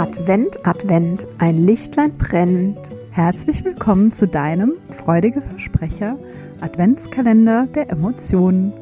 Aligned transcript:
Advent, 0.00 0.66
Advent, 0.66 1.28
ein 1.36 1.58
Lichtlein 1.58 2.16
brennt. 2.16 2.78
Herzlich 3.10 3.66
willkommen 3.66 4.12
zu 4.12 4.26
deinem 4.26 4.72
freudige 4.88 5.42
Versprecher 5.42 6.18
Adventskalender 6.62 7.66
der 7.66 7.90
Emotionen 7.90 8.72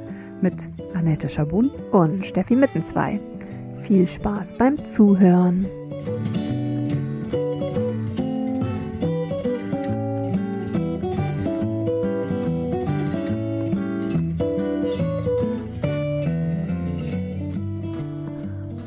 mit 0.40 0.68
Annette 0.94 1.28
Schabun 1.28 1.72
und 1.90 2.24
Steffi 2.24 2.54
Mittenzwei. 2.54 3.18
Viel 3.80 4.06
Spaß 4.06 4.58
beim 4.58 4.84
Zuhören. 4.84 5.66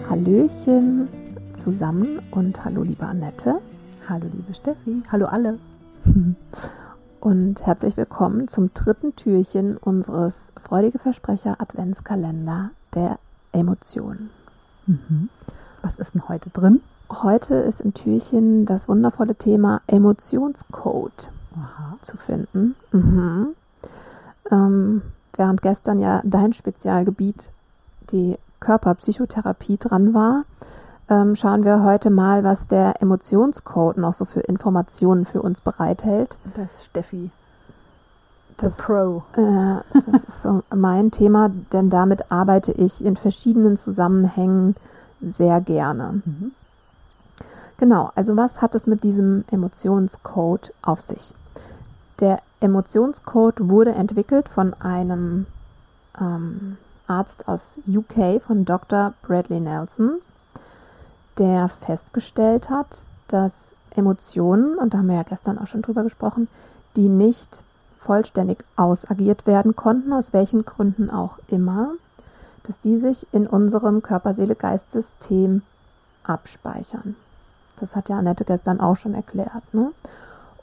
Hallöchen 0.09 1.00
zusammen 1.81 2.21
und 2.29 2.63
hallo 2.63 2.83
liebe 2.83 3.07
Annette. 3.07 3.55
Hallo 4.07 4.27
liebe 4.31 4.53
Steffi. 4.53 5.01
Hallo 5.11 5.25
alle. 5.25 5.57
Und 7.19 7.65
herzlich 7.65 7.97
willkommen 7.97 8.47
zum 8.47 8.71
dritten 8.75 9.15
Türchen 9.15 9.77
unseres 9.77 10.53
Freudige 10.63 10.99
Versprecher 10.99 11.55
Adventskalender 11.59 12.69
der 12.93 13.17
Emotionen. 13.51 14.29
Mhm. 14.85 15.29
Was 15.81 15.95
ist 15.95 16.13
denn 16.13 16.29
heute 16.29 16.51
drin? 16.51 16.81
Heute 17.09 17.55
ist 17.55 17.81
im 17.81 17.95
Türchen 17.95 18.67
das 18.67 18.87
wundervolle 18.87 19.33
Thema 19.33 19.81
Emotionscode 19.87 21.31
Aha. 21.55 21.97
zu 22.03 22.15
finden. 22.15 22.75
Mhm. 22.91 23.55
Ähm, 24.51 25.01
während 25.35 25.63
gestern 25.63 25.97
ja 25.97 26.21
dein 26.25 26.53
Spezialgebiet 26.53 27.49
die 28.11 28.37
Körperpsychotherapie 28.59 29.77
dran 29.77 30.13
war, 30.13 30.43
ähm, 31.11 31.35
schauen 31.35 31.65
wir 31.65 31.83
heute 31.83 32.09
mal, 32.09 32.45
was 32.45 32.69
der 32.69 33.01
Emotionscode 33.01 33.97
noch 33.97 34.13
so 34.13 34.23
für 34.23 34.39
Informationen 34.39 35.25
für 35.25 35.41
uns 35.41 35.59
bereithält. 35.59 36.37
Das 36.55 36.71
ist 36.71 36.85
Steffi. 36.85 37.31
Das, 38.57 38.77
Pro. 38.77 39.23
Äh, 39.33 39.81
das 39.93 40.23
ist 40.23 40.41
so 40.41 40.63
mein 40.73 41.11
Thema, 41.11 41.51
denn 41.73 41.89
damit 41.89 42.31
arbeite 42.31 42.71
ich 42.71 43.03
in 43.03 43.17
verschiedenen 43.17 43.75
Zusammenhängen 43.75 44.75
sehr 45.19 45.59
gerne. 45.59 46.21
Mhm. 46.23 46.53
Genau, 47.77 48.11
also 48.15 48.37
was 48.37 48.61
hat 48.61 48.73
es 48.75 48.87
mit 48.87 49.03
diesem 49.03 49.43
Emotionscode 49.51 50.73
auf 50.81 51.01
sich? 51.01 51.33
Der 52.19 52.39
Emotionscode 52.61 53.67
wurde 53.67 53.91
entwickelt 53.93 54.47
von 54.47 54.75
einem 54.75 55.47
ähm, 56.19 56.77
Arzt 57.07 57.47
aus 57.49 57.79
UK, 57.87 58.41
von 58.41 58.63
Dr. 58.63 59.13
Bradley 59.23 59.59
Nelson, 59.59 60.19
der 61.37 61.69
festgestellt 61.69 62.69
hat, 62.69 63.01
dass 63.27 63.71
Emotionen, 63.95 64.77
und 64.77 64.93
da 64.93 64.99
haben 64.99 65.07
wir 65.07 65.15
ja 65.15 65.23
gestern 65.23 65.57
auch 65.57 65.67
schon 65.67 65.81
drüber 65.81 66.03
gesprochen, 66.03 66.47
die 66.95 67.09
nicht 67.09 67.63
vollständig 67.99 68.63
ausagiert 68.75 69.45
werden 69.45 69.75
konnten, 69.75 70.13
aus 70.13 70.33
welchen 70.33 70.65
Gründen 70.65 71.09
auch 71.09 71.37
immer, 71.47 71.91
dass 72.63 72.79
die 72.81 72.97
sich 72.97 73.27
in 73.31 73.47
unserem 73.47 74.01
Körper-Seele-Geist-System 74.01 75.61
abspeichern. 76.23 77.15
Das 77.79 77.95
hat 77.95 78.09
ja 78.09 78.17
Annette 78.17 78.45
gestern 78.45 78.79
auch 78.79 78.97
schon 78.97 79.13
erklärt. 79.13 79.73
Ne? 79.73 79.91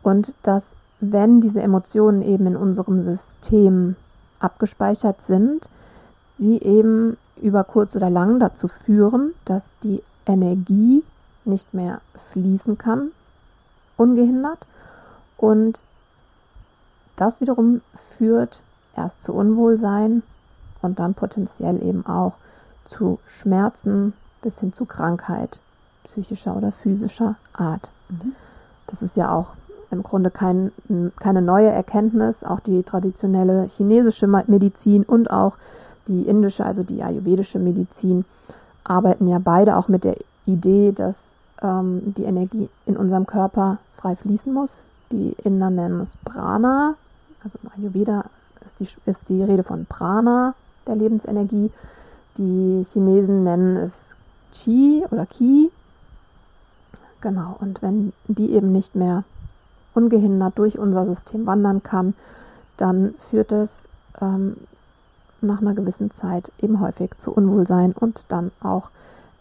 Und 0.03 0.35
dass, 0.43 0.73
wenn 1.01 1.41
diese 1.41 1.61
Emotionen 1.61 2.23
eben 2.23 2.47
in 2.47 2.57
unserem 2.57 3.03
System 3.03 3.97
abgespeichert 4.41 5.23
sind, 5.23 5.69
sie 6.39 6.61
eben 6.61 7.17
über 7.41 7.65
kurz 7.65 7.97
oder 7.97 8.11
lang 8.11 8.39
dazu 8.39 8.69
führen, 8.69 9.35
dass 9.45 9.79
die 9.83 10.03
Energie 10.29 11.03
nicht 11.45 11.75
mehr 11.75 12.01
fließen 12.33 12.79
kann, 12.79 13.11
ungehindert. 13.97 14.67
Und 15.37 15.83
das 17.17 17.41
wiederum 17.41 17.81
führt 17.95 18.63
erst 18.97 19.23
zu 19.23 19.33
Unwohlsein 19.33 20.23
und 20.83 20.99
dann 20.99 21.15
potenziell 21.15 21.83
eben 21.83 22.07
auch 22.07 22.35
zu 22.85 23.19
Schmerzen 23.27 24.13
bis 24.43 24.61
hin 24.61 24.73
zu 24.73 24.85
Krankheit, 24.85 25.59
psychischer 26.05 26.57
oder 26.57 26.73
physischer 26.73 27.37
Art. 27.53 27.91
Mhm. 28.09 28.35
Das 28.87 29.03
ist 29.03 29.17
ja 29.17 29.33
auch 29.33 29.55
im 29.91 30.03
Grunde 30.03 30.31
kein, 30.31 30.73
keine 31.19 31.43
neue 31.43 31.71
Erkenntnis. 31.71 32.45
Auch 32.45 32.61
die 32.61 32.83
traditionelle 32.83 33.65
chinesische 33.69 34.27
Medizin 34.27 35.03
und 35.03 35.31
auch 35.31 35.57
die 36.09 36.23
indische, 36.23 36.65
also 36.65 36.83
die 36.83 37.03
ayurvedische 37.03 37.59
Medizin, 37.59 38.25
arbeiten 38.89 39.29
ja 39.29 39.39
beide 39.39 39.77
auch 39.77 39.89
mit 39.89 40.05
der 40.05 40.17
Idee, 40.47 40.93
dass 40.93 41.31
ähm, 41.63 42.15
die 42.17 42.25
Energie 42.25 42.69
in 42.87 42.97
unserem 42.97 43.27
Körper 43.27 43.79
frei 43.97 44.17
fließen 44.17 44.53
muss. 44.53 44.83
Die 45.13 45.35
Inder 45.45 45.71
nennen 45.71 46.01
es 46.01 46.17
Prana, 46.25 46.95
also 47.43 47.59
im 47.63 47.71
Ayurveda 47.77 48.25
ist 48.65 48.81
die, 48.81 49.11
ist 49.11 49.29
die 49.29 49.43
Rede 49.43 49.63
von 49.63 49.87
Prana, 49.87 50.55
der 50.87 50.97
Lebensenergie. 50.97 51.71
Die 52.37 52.87
Chinesen 52.93 53.45
nennen 53.45 53.77
es 53.77 54.15
Qi 54.53 55.05
oder 55.11 55.27
Qi. 55.27 55.71
Genau, 57.21 57.57
und 57.59 57.83
wenn 57.83 58.13
die 58.29 58.53
eben 58.53 58.71
nicht 58.73 58.95
mehr 58.95 59.25
ungehindert 59.95 60.59
durch 60.59 60.79
unser 60.79 61.07
System 61.07 61.47
wandern 61.47 61.83
kann, 61.83 62.15
dann 62.77 63.15
führt 63.31 63.51
es 63.51 63.89
ähm, 64.21 64.57
nach 65.41 65.61
einer 65.61 65.75
gewissen 65.75 66.11
Zeit 66.11 66.51
eben 66.61 66.81
häufig 66.81 67.11
zu 67.19 67.33
Unwohlsein 67.33 67.93
und 67.93 68.25
dann 68.29 68.51
auch, 68.63 68.91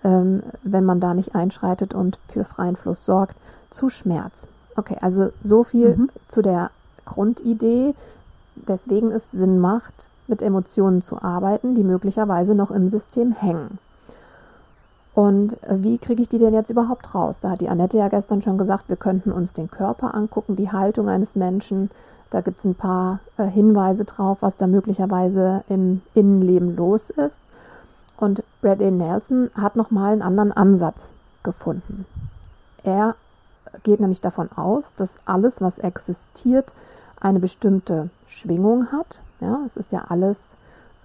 ähm, 0.03 0.43
wenn 0.63 0.85
man 0.85 0.99
da 0.99 1.13
nicht 1.13 1.35
einschreitet 1.35 1.93
und 1.93 2.19
für 2.29 2.43
freien 2.43 2.75
Fluss 2.75 3.05
sorgt, 3.05 3.35
zu 3.69 3.89
Schmerz. 3.89 4.47
Okay, 4.75 4.97
also 5.01 5.31
so 5.41 5.63
viel 5.63 5.95
mhm. 5.95 6.09
zu 6.27 6.41
der 6.41 6.71
Grundidee, 7.05 7.95
weswegen 8.55 9.11
es 9.11 9.31
Sinn 9.31 9.59
macht, 9.59 10.07
mit 10.27 10.41
Emotionen 10.41 11.01
zu 11.01 11.21
arbeiten, 11.21 11.75
die 11.75 11.83
möglicherweise 11.83 12.53
noch 12.53 12.71
im 12.71 12.87
System 12.87 13.31
hängen. 13.31 13.79
Und 15.17 15.57
wie 15.67 15.97
kriege 15.97 16.21
ich 16.21 16.29
die 16.29 16.37
denn 16.37 16.53
jetzt 16.53 16.69
überhaupt 16.69 17.15
raus? 17.15 17.39
Da 17.39 17.49
hat 17.49 17.61
die 17.61 17.69
Annette 17.69 17.97
ja 17.97 18.07
gestern 18.07 18.43
schon 18.43 18.59
gesagt, 18.59 18.87
wir 18.87 18.97
könnten 18.97 19.31
uns 19.31 19.51
den 19.51 19.71
Körper 19.71 20.13
angucken, 20.13 20.55
die 20.55 20.71
Haltung 20.71 21.09
eines 21.09 21.35
Menschen, 21.35 21.89
da 22.29 22.41
gibt 22.41 22.59
es 22.59 22.65
ein 22.65 22.75
paar 22.75 23.19
äh, 23.37 23.47
Hinweise 23.47 24.05
drauf, 24.05 24.37
was 24.41 24.57
da 24.57 24.67
möglicherweise 24.67 25.63
im 25.69 26.03
Innenleben 26.13 26.75
los 26.75 27.09
ist. 27.09 27.39
Und 28.17 28.43
Bradley 28.61 28.91
Nelson 28.91 29.49
hat 29.55 29.75
nochmal 29.75 30.13
einen 30.13 30.21
anderen 30.21 30.51
Ansatz 30.51 31.15
gefunden. 31.41 32.05
Er 32.83 33.15
geht 33.81 33.99
nämlich 33.99 34.21
davon 34.21 34.51
aus, 34.55 34.93
dass 34.97 35.17
alles, 35.25 35.61
was 35.61 35.79
existiert, 35.79 36.75
eine 37.19 37.39
bestimmte 37.39 38.11
Schwingung 38.27 38.91
hat. 38.91 39.21
Ja, 39.39 39.61
es 39.65 39.77
ist 39.77 39.91
ja 39.91 40.05
alles, 40.09 40.53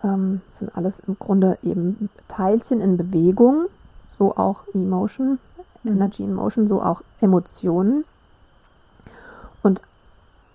ähm, 0.05 0.43
sind 0.53 0.77
alles 0.77 1.01
im 1.07 1.19
Grunde 1.19 1.57
eben 1.63 2.11
Teilchen 2.29 2.83
in 2.83 2.99
Bewegung, 2.99 3.69
so 4.13 4.37
auch 4.37 4.65
Emotion, 4.75 5.39
mhm. 5.83 5.93
Energy 5.93 6.23
in 6.23 6.35
Motion, 6.35 6.69
so 6.69 6.83
auch 6.83 7.03
Emotionen. 7.21 8.05
Und 9.63 9.81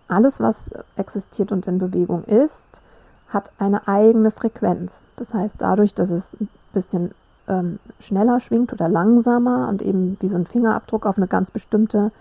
alles, 0.07 0.39
was 0.39 0.69
existiert 0.95 1.51
und 1.51 1.67
in 1.67 1.79
Bewegung 1.79 2.23
ist, 2.23 2.81
hat 3.29 3.51
eine 3.57 3.87
eigene 3.87 4.31
Frequenz. 4.31 5.03
Das 5.17 5.33
heißt, 5.33 5.55
dadurch, 5.59 5.93
dass 5.93 6.11
es 6.11 6.33
ein 6.39 6.47
bisschen 6.71 7.11
ähm, 7.47 7.79
schneller 7.99 8.39
schwingt 8.39 8.71
oder 8.71 8.87
langsamer 8.87 9.67
und 9.67 9.81
eben 9.81 10.17
wie 10.21 10.29
so 10.29 10.35
ein 10.35 10.45
Fingerabdruck 10.45 11.05
auf 11.05 11.17
eine 11.17 11.27
ganz 11.27 11.51
bestimmte 11.51 12.11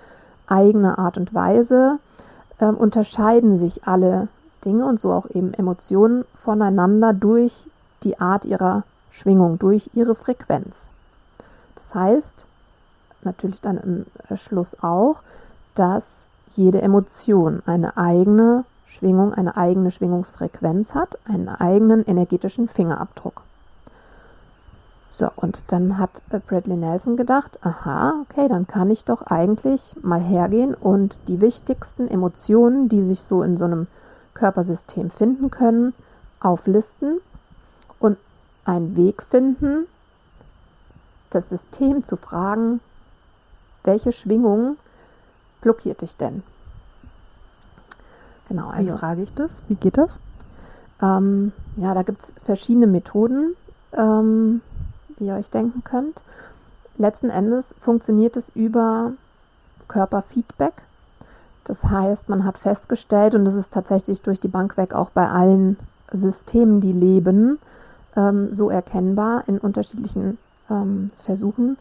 eigene 0.46 0.98
Art 0.98 1.16
und 1.16 1.34
Weise, 1.34 1.98
ähm, 2.60 2.76
unterscheiden 2.76 3.56
sich 3.56 3.86
alle 3.86 4.28
Dinge 4.64 4.84
und 4.84 5.00
so 5.00 5.12
auch 5.12 5.28
eben 5.30 5.54
Emotionen 5.54 6.24
voneinander 6.34 7.12
durch 7.12 7.68
die 8.02 8.18
Art 8.18 8.44
ihrer 8.44 8.82
Schwingung, 9.10 9.58
durch 9.58 9.90
ihre 9.94 10.14
Frequenz. 10.14 10.88
Das 11.76 11.94
heißt, 11.94 12.46
natürlich 13.22 13.60
dann 13.60 13.78
im 13.78 14.36
Schluss 14.36 14.76
auch, 14.82 15.16
dass 15.74 16.26
jede 16.56 16.82
Emotion 16.82 17.62
eine 17.66 17.96
eigene 17.96 18.64
Schwingung, 18.86 19.34
eine 19.34 19.56
eigene 19.56 19.90
Schwingungsfrequenz 19.90 20.94
hat, 20.94 21.18
einen 21.26 21.48
eigenen 21.48 22.04
energetischen 22.04 22.68
Fingerabdruck. 22.68 23.42
So, 25.10 25.30
und 25.34 25.64
dann 25.68 25.98
hat 25.98 26.10
äh, 26.30 26.40
Bradley 26.40 26.76
Nelson 26.76 27.16
gedacht, 27.16 27.58
aha, 27.62 28.22
okay, 28.22 28.48
dann 28.48 28.66
kann 28.66 28.90
ich 28.90 29.04
doch 29.04 29.22
eigentlich 29.22 29.96
mal 30.02 30.20
hergehen 30.20 30.74
und 30.74 31.16
die 31.26 31.40
wichtigsten 31.40 32.06
Emotionen, 32.06 32.90
die 32.90 33.02
sich 33.02 33.22
so 33.22 33.42
in 33.42 33.56
so 33.56 33.64
einem 33.64 33.86
Körpersystem 34.34 35.08
finden 35.10 35.50
können, 35.50 35.94
auflisten 36.40 37.18
und 37.98 38.18
einen 38.66 38.94
Weg 38.96 39.22
finden, 39.22 39.86
das 41.36 41.50
System 41.50 42.02
zu 42.02 42.16
fragen, 42.16 42.80
welche 43.84 44.10
Schwingungen 44.10 44.76
blockiert 45.60 46.00
dich 46.00 46.16
denn? 46.16 46.42
Genau, 48.48 48.68
also. 48.68 48.94
Wie 48.94 48.98
frage 48.98 49.22
ich 49.22 49.34
das? 49.34 49.62
Wie 49.68 49.74
geht 49.74 49.98
das? 49.98 50.18
Ähm, 51.02 51.52
ja, 51.76 51.92
da 51.94 52.02
gibt 52.02 52.22
es 52.22 52.32
verschiedene 52.44 52.86
Methoden, 52.86 53.54
ähm, 53.92 54.62
wie 55.18 55.26
ihr 55.26 55.34
euch 55.34 55.50
denken 55.50 55.84
könnt. 55.84 56.22
letzten 56.96 57.28
Endes 57.28 57.74
funktioniert 57.78 58.36
es 58.36 58.48
über 58.48 59.12
Körperfeedback. 59.88 60.72
Das 61.64 61.84
heißt, 61.84 62.28
man 62.30 62.44
hat 62.44 62.58
festgestellt, 62.58 63.34
und 63.34 63.44
das 63.44 63.54
ist 63.54 63.72
tatsächlich 63.72 64.22
durch 64.22 64.40
die 64.40 64.48
Bank 64.48 64.76
weg 64.76 64.94
auch 64.94 65.10
bei 65.10 65.28
allen 65.28 65.76
Systemen, 66.12 66.80
die 66.80 66.92
leben, 66.92 67.58
ähm, 68.16 68.52
so 68.52 68.70
erkennbar 68.70 69.44
in 69.46 69.58
unterschiedlichen 69.58 70.38
ähm, 70.70 71.10
Versuchen, 71.24 71.78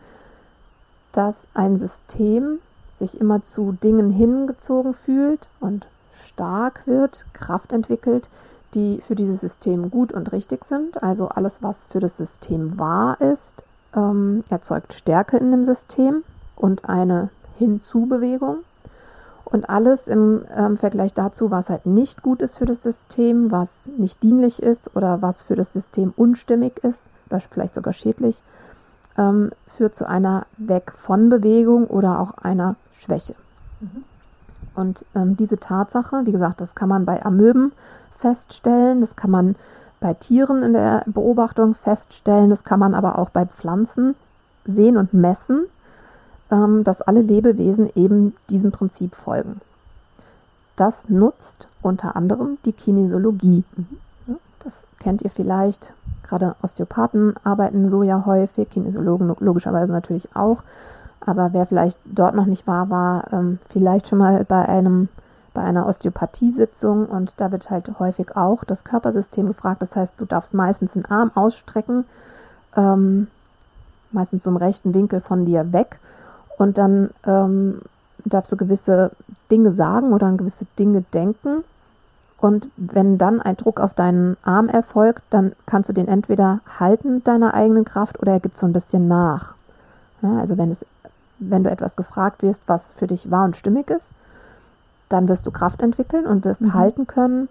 dass 1.11 1.47
ein 1.53 1.77
System 1.77 2.59
sich 2.95 3.19
immer 3.19 3.43
zu 3.43 3.73
Dingen 3.83 4.11
hingezogen 4.11 4.93
fühlt 4.93 5.47
und 5.59 5.87
stark 6.27 6.81
wird, 6.85 7.25
Kraft 7.33 7.71
entwickelt, 7.71 8.29
die 8.73 9.01
für 9.01 9.15
dieses 9.15 9.39
System 9.39 9.89
gut 9.89 10.11
und 10.11 10.31
richtig 10.31 10.65
sind. 10.65 11.01
Also 11.01 11.29
alles, 11.29 11.61
was 11.61 11.85
für 11.85 11.99
das 11.99 12.17
System 12.17 12.77
wahr 12.77 13.19
ist, 13.21 13.63
ähm, 13.95 14.43
erzeugt 14.49 14.93
Stärke 14.93 15.37
in 15.37 15.51
dem 15.51 15.65
System 15.65 16.23
und 16.55 16.87
eine 16.87 17.29
Hinzubewegung. 17.57 18.57
Und 19.45 19.69
alles 19.69 20.07
im 20.07 20.43
ähm, 20.55 20.77
Vergleich 20.77 21.13
dazu, 21.13 21.51
was 21.51 21.69
halt 21.69 21.85
nicht 21.85 22.23
gut 22.23 22.41
ist 22.41 22.57
für 22.57 22.65
das 22.65 22.81
System, 22.81 23.51
was 23.51 23.87
nicht 23.97 24.23
dienlich 24.23 24.61
ist 24.61 24.95
oder 24.95 25.21
was 25.21 25.43
für 25.43 25.55
das 25.55 25.71
System 25.71 26.13
unstimmig 26.17 26.83
ist 26.83 27.07
oder 27.29 27.39
vielleicht 27.39 27.75
sogar 27.75 27.93
schädlich, 27.93 28.41
ähm, 29.17 29.51
führt 29.67 29.95
zu 29.95 30.07
einer 30.07 30.45
Weg 30.57 30.91
von 30.91 31.29
Bewegung 31.29 31.87
oder 31.87 32.19
auch 32.19 32.37
einer 32.37 32.75
Schwäche. 32.97 33.35
Mhm. 33.79 34.03
Und 34.75 35.05
ähm, 35.15 35.37
diese 35.37 35.59
Tatsache, 35.59 36.25
wie 36.25 36.31
gesagt, 36.31 36.61
das 36.61 36.75
kann 36.75 36.89
man 36.89 37.05
bei 37.05 37.25
Amöben 37.25 37.71
feststellen, 38.19 39.01
das 39.01 39.15
kann 39.15 39.31
man 39.31 39.55
bei 39.99 40.13
Tieren 40.13 40.63
in 40.63 40.73
der 40.73 41.03
Beobachtung 41.05 41.75
feststellen, 41.75 42.49
das 42.49 42.63
kann 42.63 42.79
man 42.79 42.93
aber 42.93 43.17
auch 43.17 43.29
bei 43.29 43.45
Pflanzen 43.45 44.15
sehen 44.65 44.97
und 44.97 45.13
messen, 45.13 45.65
ähm, 46.51 46.83
dass 46.83 47.01
alle 47.01 47.21
Lebewesen 47.21 47.89
eben 47.95 48.35
diesem 48.49 48.71
Prinzip 48.71 49.15
folgen. 49.15 49.61
Das 50.75 51.07
nutzt 51.07 51.69
unter 51.81 52.15
anderem 52.15 52.57
die 52.65 52.73
Kinesiologie. 52.73 53.63
Mhm. 53.75 53.97
Das 54.65 54.83
kennt 54.99 55.21
ihr 55.21 55.29
vielleicht. 55.29 55.93
Gerade 56.23 56.55
Osteopathen 56.63 57.35
arbeiten 57.43 57.89
so 57.89 58.01
ja 58.01 58.25
häufig, 58.25 58.69
Kinesiologen 58.71 59.35
logischerweise 59.39 59.91
natürlich 59.91 60.35
auch. 60.35 60.63
Aber 61.21 61.53
wer 61.53 61.65
vielleicht 61.65 61.99
dort 62.03 62.35
noch 62.35 62.47
nicht 62.47 62.67
war, 62.67 62.89
war 62.89 63.31
ähm, 63.31 63.59
vielleicht 63.69 64.07
schon 64.07 64.17
mal 64.17 64.43
bei 64.43 64.67
einem 64.67 65.07
bei 65.53 65.61
einer 65.61 65.87
Osteopathiesitzung 65.87 67.05
und 67.05 67.33
da 67.37 67.49
wird 67.49 67.69
halt 67.69 67.97
häufig 67.97 68.35
auch 68.35 68.65
das 68.65 68.83
Körpersystem 68.83 69.47
gefragt. 69.47 69.81
Das 69.81 69.95
heißt, 69.95 70.15
du 70.17 70.25
darfst 70.25 70.53
meistens 70.53 70.95
einen 70.95 71.05
Arm 71.05 71.31
ausstrecken, 71.33 72.03
ähm, 72.75 73.27
meistens 74.11 74.43
zum 74.43 74.57
rechten 74.57 74.93
Winkel 74.93 75.21
von 75.21 75.45
dir 75.45 75.71
weg 75.71 75.97
und 76.57 76.77
dann 76.77 77.09
ähm, 77.25 77.81
darfst 78.25 78.51
du 78.51 78.57
gewisse 78.57 79.11
Dinge 79.49 79.71
sagen 79.71 80.11
oder 80.11 80.27
an 80.27 80.37
gewisse 80.37 80.65
Dinge 80.77 81.03
denken. 81.13 81.63
Und 82.45 82.69
wenn 82.77 83.17
dann 83.17 83.41
ein 83.41 83.57
Druck 83.57 83.79
auf 83.79 83.95
deinen 83.95 84.37
Arm 84.43 84.69
erfolgt, 84.69 85.23
dann 85.31 85.53
kannst 85.65 85.89
du 85.89 85.93
den 85.93 86.07
entweder 86.07 86.59
halten 86.79 87.15
mit 87.15 87.27
deiner 87.27 87.55
eigenen 87.55 87.85
Kraft 87.85 88.19
oder 88.19 88.33
er 88.33 88.39
gibt 88.39 88.55
so 88.55 88.67
ein 88.67 88.71
bisschen 88.71 89.07
nach. 89.07 89.55
Ja, 90.21 90.37
also 90.41 90.55
wenn 90.55 90.69
es 90.69 90.85
wenn 91.39 91.63
du 91.63 91.71
etwas 91.71 91.95
gefragt 91.95 92.43
wirst, 92.43 92.61
was 92.67 92.91
für 92.91 93.07
dich 93.07 93.31
wahr 93.31 93.45
und 93.45 93.57
stimmig 93.57 93.89
ist, 93.89 94.11
dann 95.09 95.27
wirst 95.27 95.47
du 95.47 95.51
Kraft 95.51 95.81
entwickeln 95.81 96.27
und 96.27 96.45
wirst 96.45 96.61
mhm. 96.61 96.75
halten 96.75 97.07
können. 97.07 97.49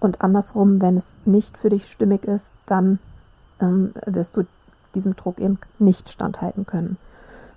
Und 0.00 0.20
andersrum, 0.20 0.82
wenn 0.82 0.98
es 0.98 1.14
nicht 1.24 1.56
für 1.56 1.70
dich 1.70 1.90
stimmig 1.90 2.24
ist, 2.24 2.50
dann 2.66 2.98
ähm, 3.58 3.94
wirst 4.04 4.36
du 4.36 4.42
diesem 4.94 5.16
Druck 5.16 5.38
eben 5.38 5.58
nicht 5.78 6.10
standhalten 6.10 6.66
können. 6.66 6.98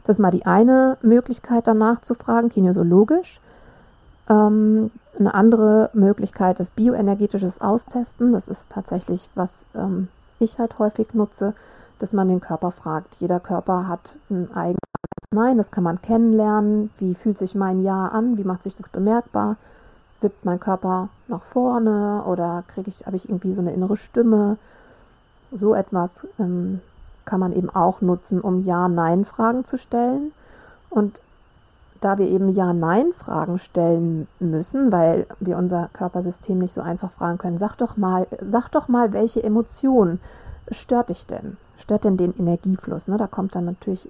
Das 0.05 0.15
ist 0.15 0.21
mal 0.21 0.31
die 0.31 0.45
eine 0.45 0.97
Möglichkeit, 1.01 1.67
danach 1.67 1.99
zu 1.99 2.15
fragen, 2.15 2.47
kinesiologisch. 2.47 3.41
Ähm, 4.29 4.91
eine 5.17 5.33
andere 5.33 5.89
Möglichkeit 5.93 6.59
ist 6.59 6.75
bioenergetisches 6.75 7.61
Austesten. 7.61 8.33
Das 8.33 8.47
ist 8.47 8.69
tatsächlich, 8.69 9.29
was 9.35 9.65
ähm, 9.75 10.09
ich 10.39 10.59
halt 10.59 10.79
häufig 10.79 11.13
nutze 11.13 11.53
dass 11.99 12.13
man 12.13 12.27
den 12.27 12.41
Körper 12.41 12.71
fragt. 12.71 13.15
Jeder 13.19 13.39
Körper 13.39 13.87
hat 13.87 14.15
ein 14.29 14.49
eigenes 14.53 14.79
Nein, 15.31 15.57
das 15.57 15.71
kann 15.71 15.83
man 15.83 16.01
kennenlernen. 16.01 16.91
Wie 16.97 17.13
fühlt 17.13 17.37
sich 17.37 17.55
mein 17.55 17.83
Ja 17.83 18.07
an? 18.07 18.37
Wie 18.37 18.43
macht 18.43 18.63
sich 18.63 18.75
das 18.75 18.89
bemerkbar? 18.89 19.57
Wippt 20.21 20.45
mein 20.45 20.59
Körper 20.59 21.09
nach 21.27 21.41
vorne 21.41 22.23
oder 22.25 22.63
kriege 22.67 22.89
ich, 22.89 23.05
habe 23.05 23.17
ich 23.17 23.27
irgendwie 23.27 23.53
so 23.53 23.61
eine 23.61 23.73
innere 23.73 23.97
Stimme? 23.97 24.57
So 25.51 25.75
etwas 25.75 26.25
ähm, 26.39 26.79
kann 27.25 27.39
man 27.39 27.53
eben 27.53 27.69
auch 27.69 28.01
nutzen, 28.01 28.39
um 28.39 28.63
Ja-Nein-Fragen 28.63 29.65
zu 29.65 29.77
stellen. 29.77 30.31
Und 30.89 31.19
da 32.05 32.17
wir 32.17 32.27
eben 32.27 32.49
Ja-Nein-Fragen 32.49 33.57
stellen 33.57 34.27
müssen, 34.39 34.91
weil 34.91 35.25
wir 35.39 35.57
unser 35.57 35.89
Körpersystem 35.93 36.59
nicht 36.59 36.73
so 36.73 36.81
einfach 36.81 37.11
fragen 37.11 37.37
können, 37.37 37.57
sag 37.57 37.75
doch 37.77 37.97
mal, 37.97 38.27
sag 38.41 38.69
doch 38.69 38.87
mal, 38.87 39.11
welche 39.13 39.43
Emotion 39.43 40.19
stört 40.71 41.09
dich 41.09 41.25
denn? 41.25 41.57
stört 41.85 42.03
denn 42.03 42.17
den 42.17 42.37
Energiefluss? 42.37 43.07
Ne? 43.07 43.17
Da 43.17 43.27
kommt 43.27 43.55
dann 43.55 43.65
natürlich 43.65 44.09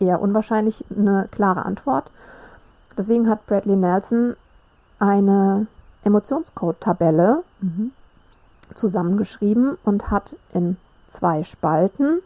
eher 0.00 0.20
unwahrscheinlich 0.20 0.84
eine 0.96 1.28
klare 1.30 1.64
Antwort. 1.64 2.10
Deswegen 2.96 3.28
hat 3.28 3.46
Bradley 3.46 3.76
Nelson 3.76 4.34
eine 4.98 5.66
Emotionscode-Tabelle 6.04 7.42
mhm. 7.60 7.92
zusammengeschrieben 8.74 9.76
und 9.84 10.10
hat 10.10 10.36
in 10.52 10.76
zwei 11.08 11.44
Spalten 11.44 12.20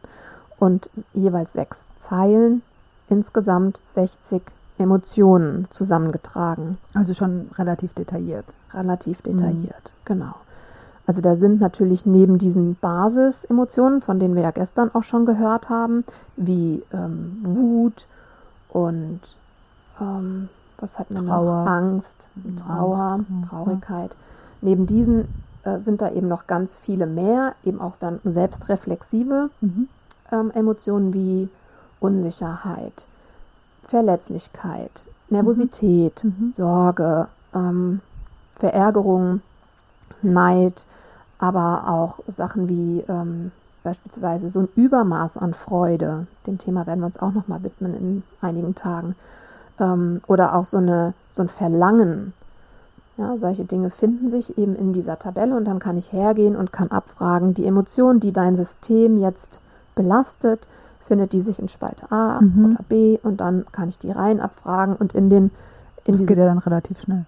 und 0.59 0.89
jeweils 1.13 1.53
sechs 1.53 1.85
Zeilen 1.99 2.63
insgesamt 3.09 3.81
60 3.95 4.43
Emotionen 4.79 5.67
zusammengetragen. 5.71 6.79
Also 6.95 7.15
schon 7.15 7.51
relativ 7.57 7.95
detailliert. 7.95 8.45
Relativ 8.73 9.23
detailliert, 9.23 9.85
mhm. 9.85 10.05
genau. 10.05 10.35
Also 11.07 11.21
da 11.21 11.37
sind 11.37 11.61
natürlich 11.61 12.05
neben 12.05 12.39
diesen 12.39 12.75
Basisemotionen, 12.75 14.03
von 14.03 14.19
denen 14.19 14.35
wir 14.35 14.43
ja 14.43 14.51
gestern 14.51 14.93
auch 14.93 15.05
schon 15.05 15.25
gehört 15.25 15.69
haben, 15.69 16.05
wie 16.37 16.83
ähm, 16.93 17.39
Wut 17.43 18.07
und 18.71 19.21
ähm, 20.01 20.49
was 20.79 20.99
hat 20.99 21.11
man 21.11 21.27
Trauer. 21.27 21.65
noch? 21.65 21.71
Angst, 21.71 22.27
Trauer, 22.59 22.99
Angst. 22.99 23.49
Traurigkeit. 23.49 24.11
Ja. 24.11 24.17
Neben 24.63 24.87
diesen 24.87 25.29
äh, 25.63 25.79
sind 25.79 26.03
da 26.03 26.11
eben 26.11 26.29
noch 26.29 26.47
ganz 26.47 26.77
viele 26.77 27.07
mehr, 27.07 27.55
eben 27.65 27.81
auch 27.81 27.97
dann 27.99 28.21
selbstreflexive 28.25 29.51
mhm. 29.61 29.89
ähm, 30.33 30.51
Emotionen 30.53 31.15
wie 31.15 31.49
Unsicherheit, 32.01 33.07
Verletzlichkeit, 33.87 35.07
Nervosität, 35.31 36.25
mhm. 36.25 36.35
mhm. 36.39 36.53
Sorge, 36.53 37.29
ähm, 37.55 38.01
Verärgerung, 38.55 39.41
Neid, 40.23 40.87
aber 41.39 41.85
auch 41.89 42.21
Sachen 42.27 42.69
wie 42.69 43.05
ähm, 43.09 43.53
beispielsweise 43.83 44.49
so 44.49 44.61
ein 44.61 44.69
Übermaß 44.75 45.37
an 45.37 45.55
Freude. 45.55 46.27
Dem 46.47 46.59
Thema 46.59 46.87
werden 46.87 47.01
wir 47.01 47.07
uns 47.07 47.19
auch 47.19 47.33
nochmal 47.33 47.63
widmen 47.63 47.95
in 47.95 48.23
einigen 48.41 48.75
Tagen. 48.75 49.15
Ähm, 49.79 50.21
oder 50.27 50.55
auch 50.55 50.65
so, 50.65 50.79
eine, 50.79 51.15
so 51.31 51.43
ein 51.43 51.49
Verlangen. 51.49 52.33
Ja, 53.19 53.39
solche 53.39 53.65
Dinge 53.65 53.91
finden 53.91 54.29
sich 54.29 54.59
eben 54.59 54.77
in 54.77 54.93
dieser 54.93 55.19
Tabelle 55.19 55.57
und 55.57 55.65
dann 55.65 55.79
kann 55.79 55.97
ich 55.97 56.13
hergehen 56.13 56.57
und 56.57 56.73
kann 56.73 56.91
abfragen, 56.91 57.55
die 57.55 57.65
Emotion, 57.65 58.21
die 58.21 58.33
dein 58.33 58.57
System 58.57 59.19
jetzt 59.19 59.61
belastet, 59.95 60.67
findet 61.07 61.33
die 61.33 61.41
sich 61.41 61.59
in 61.59 61.69
Spalte 61.69 62.11
A 62.11 62.41
mhm. 62.41 62.73
oder 62.73 62.85
B 62.89 63.19
und 63.23 63.39
dann 63.39 63.65
kann 63.73 63.89
ich 63.89 63.99
die 63.99 64.11
Reihen 64.11 64.41
abfragen 64.41 64.97
und 64.97 65.15
in 65.15 65.31
den 65.31 65.51
in 66.05 66.15
das 66.15 66.27
geht 66.27 66.39
ja 66.39 66.47
dann 66.47 66.59
relativ 66.59 67.01
schnell. 67.01 67.25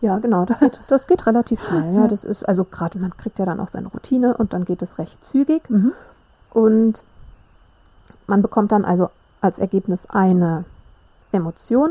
Ja, 0.00 0.18
genau, 0.18 0.44
das 0.44 0.60
geht, 0.60 0.80
das 0.88 1.06
geht 1.06 1.26
relativ 1.26 1.62
schnell. 1.68 1.94
Ja, 1.94 2.06
das 2.06 2.24
ist, 2.24 2.48
also 2.48 2.64
gerade 2.64 2.98
man 2.98 3.16
kriegt 3.16 3.38
ja 3.38 3.44
dann 3.44 3.60
auch 3.60 3.68
seine 3.68 3.88
Routine 3.88 4.36
und 4.36 4.52
dann 4.52 4.64
geht 4.64 4.82
es 4.82 4.98
recht 4.98 5.24
zügig. 5.24 5.68
Mhm. 5.68 5.92
Und 6.50 7.02
man 8.26 8.42
bekommt 8.42 8.72
dann 8.72 8.84
also 8.84 9.10
als 9.40 9.58
Ergebnis 9.58 10.06
eine 10.06 10.64
Emotion. 11.32 11.90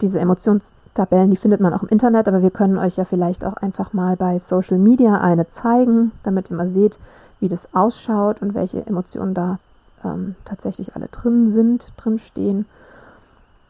Diese 0.00 0.20
Emotionstabellen, 0.20 1.30
die 1.30 1.36
findet 1.36 1.60
man 1.60 1.72
auch 1.72 1.82
im 1.82 1.88
Internet, 1.88 2.28
aber 2.28 2.42
wir 2.42 2.50
können 2.50 2.78
euch 2.78 2.96
ja 2.96 3.04
vielleicht 3.04 3.44
auch 3.44 3.54
einfach 3.54 3.92
mal 3.92 4.16
bei 4.16 4.38
Social 4.38 4.78
Media 4.78 5.20
eine 5.20 5.48
zeigen, 5.48 6.12
damit 6.22 6.50
ihr 6.50 6.56
mal 6.56 6.68
seht, 6.68 6.98
wie 7.40 7.48
das 7.48 7.74
ausschaut 7.74 8.42
und 8.42 8.54
welche 8.54 8.86
Emotionen 8.86 9.34
da 9.34 9.58
ähm, 10.04 10.36
tatsächlich 10.44 10.94
alle 10.94 11.08
drin 11.08 11.48
sind, 11.50 11.88
drin 11.96 12.18
stehen. 12.18 12.66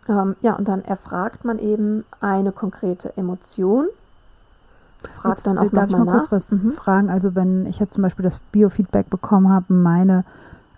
Ähm, 0.09 0.37
ja, 0.43 0.55
und 0.55 0.69
dann 0.69 0.85
erfragt 0.85 1.45
man 1.45 1.59
eben 1.59 2.05
eine 2.21 2.53
konkrete 2.53 3.17
Emotion. 3.17 3.87
Fragt 5.15 5.39
jetzt, 5.39 5.47
dann 5.47 5.59
auch 5.59 5.71
darf 5.71 5.91
noch 5.91 6.01
ich 6.01 6.05
mal 6.05 6.13
kurz 6.13 6.33
was 6.33 6.51
mhm. 6.51 6.73
fragen? 6.73 7.11
Also 7.11 7.35
wenn 7.35 7.67
ich 7.67 7.79
jetzt 7.79 7.95
zum 7.95 8.03
Beispiel 8.03 8.23
das 8.23 8.39
Biofeedback 8.53 9.11
bekommen 9.11 9.51
habe, 9.51 9.73
meine, 9.73 10.25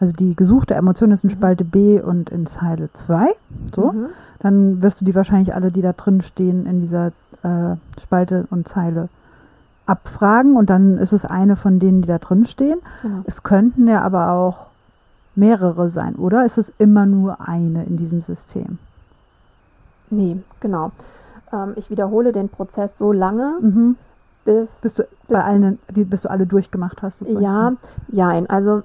also 0.01 0.13
die 0.13 0.35
gesuchte 0.35 0.75
Emotion 0.75 1.11
ist 1.11 1.25
in 1.25 1.31
mhm. 1.31 1.35
Spalte 1.35 1.65
B 1.65 2.01
und 2.01 2.31
in 2.31 2.47
Zeile 2.47 2.93
2, 2.93 3.35
so, 3.75 3.93
mhm. 3.93 4.07
dann 4.41 4.83
wirst 4.83 5.01
du 5.01 5.05
die 5.05 5.15
wahrscheinlich 5.15 5.55
alle, 5.55 5.73
die 5.73 5.83
da 5.83 5.93
drin 5.93 6.23
stehen, 6.23 6.67
in 6.67 6.81
dieser 6.81 7.09
äh, 7.43 7.77
Spalte 8.01 8.47
und 8.51 8.69
Zeile 8.69 9.09
abfragen 9.87 10.57
und 10.57 10.69
dann 10.69 10.99
ist 10.99 11.13
es 11.13 11.25
eine 11.25 11.55
von 11.55 11.79
denen, 11.79 12.03
die 12.03 12.09
da 12.09 12.19
drin 12.19 12.45
stehen. 12.45 12.79
Genau. 13.03 13.23
Es 13.27 13.45
könnten 13.45 13.87
ja 13.87 14.03
aber 14.03 14.33
auch 14.33 14.67
mehrere 15.37 15.91
sein, 15.91 16.17
oder? 16.17 16.45
Ist 16.45 16.59
es 16.59 16.73
immer 16.79 17.07
nur 17.07 17.47
eine 17.47 17.85
in 17.85 17.97
diesem 17.97 18.23
System? 18.23 18.79
Nee, 20.11 20.39
genau. 20.61 20.93
Ähm, 21.53 21.75
ich 21.77 21.91
wiederhole 21.91 22.33
den 22.33 22.49
Prozess 22.49 22.99
so 22.99 23.13
lange, 23.13 23.59
mhm. 23.61 23.97
bis, 24.45 24.81
bis 24.81 24.95
du 24.95 25.07
bei 25.29 25.45
allen, 25.45 25.79
die, 25.91 26.05
bis 26.05 26.23
du 26.23 26.31
alle 26.31 26.47
durchgemacht 26.47 27.03
hast. 27.03 27.19
Sozusagen. 27.19 27.79
Ja, 28.09 28.33
ja. 28.33 28.45
Also 28.49 28.83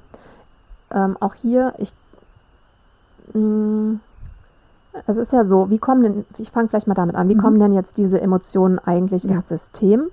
ähm, 0.91 1.17
auch 1.19 1.35
hier, 1.35 1.73
ich 1.77 1.93
mh, 3.33 3.39
mm, 3.39 3.99
es 5.07 5.17
ist 5.17 5.31
ja 5.31 5.43
so, 5.45 5.69
wie 5.69 5.79
kommen 5.79 6.03
denn, 6.03 6.25
ich 6.37 6.51
fange 6.51 6.67
vielleicht 6.67 6.87
mal 6.87 6.93
damit 6.93 7.15
an, 7.15 7.29
wie 7.29 7.35
mhm. 7.35 7.41
kommen 7.41 7.59
denn 7.59 7.73
jetzt 7.73 7.97
diese 7.97 8.19
Emotionen 8.19 8.79
eigentlich 8.79 9.23
ja. 9.23 9.35
ins 9.35 9.47
System? 9.47 10.09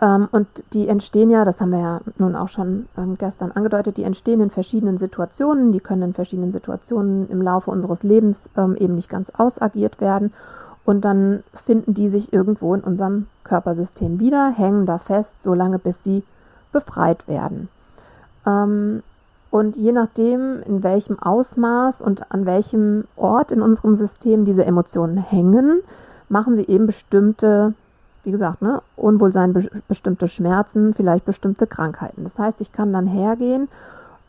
Ähm, 0.00 0.28
und 0.32 0.48
die 0.72 0.88
entstehen 0.88 1.30
ja, 1.30 1.44
das 1.44 1.60
haben 1.60 1.72
wir 1.72 1.80
ja 1.80 2.00
nun 2.18 2.34
auch 2.34 2.48
schon 2.48 2.86
ähm, 2.96 3.16
gestern 3.18 3.52
angedeutet, 3.52 3.96
die 3.96 4.04
entstehen 4.04 4.40
in 4.40 4.50
verschiedenen 4.50 4.98
Situationen, 4.98 5.72
die 5.72 5.80
können 5.80 6.02
in 6.02 6.14
verschiedenen 6.14 6.52
Situationen 6.52 7.28
im 7.28 7.42
Laufe 7.42 7.70
unseres 7.70 8.02
Lebens 8.02 8.48
ähm, 8.56 8.76
eben 8.76 8.94
nicht 8.94 9.08
ganz 9.08 9.30
ausagiert 9.30 10.00
werden. 10.00 10.32
Und 10.84 11.04
dann 11.04 11.42
finden 11.52 11.94
die 11.94 12.08
sich 12.08 12.32
irgendwo 12.32 12.74
in 12.74 12.80
unserem 12.80 13.26
Körpersystem 13.44 14.18
wieder, 14.18 14.50
hängen 14.50 14.86
da 14.86 14.98
fest, 14.98 15.42
solange 15.42 15.78
bis 15.78 16.02
sie 16.02 16.24
befreit 16.72 17.28
werden. 17.28 17.68
Und 19.50 19.76
je 19.76 19.92
nachdem, 19.92 20.62
in 20.62 20.82
welchem 20.82 21.18
Ausmaß 21.18 22.00
und 22.00 22.32
an 22.32 22.46
welchem 22.46 23.04
Ort 23.16 23.52
in 23.52 23.60
unserem 23.60 23.94
System 23.94 24.44
diese 24.44 24.64
Emotionen 24.64 25.18
hängen, 25.18 25.82
machen 26.28 26.56
sie 26.56 26.66
eben 26.66 26.86
bestimmte, 26.86 27.74
wie 28.24 28.30
gesagt, 28.30 28.62
ne, 28.62 28.82
Unwohlsein, 28.96 29.52
be 29.52 29.68
bestimmte 29.88 30.28
Schmerzen, 30.28 30.94
vielleicht 30.94 31.24
bestimmte 31.24 31.66
Krankheiten. 31.66 32.24
Das 32.24 32.38
heißt, 32.38 32.60
ich 32.60 32.72
kann 32.72 32.92
dann 32.92 33.06
hergehen, 33.06 33.68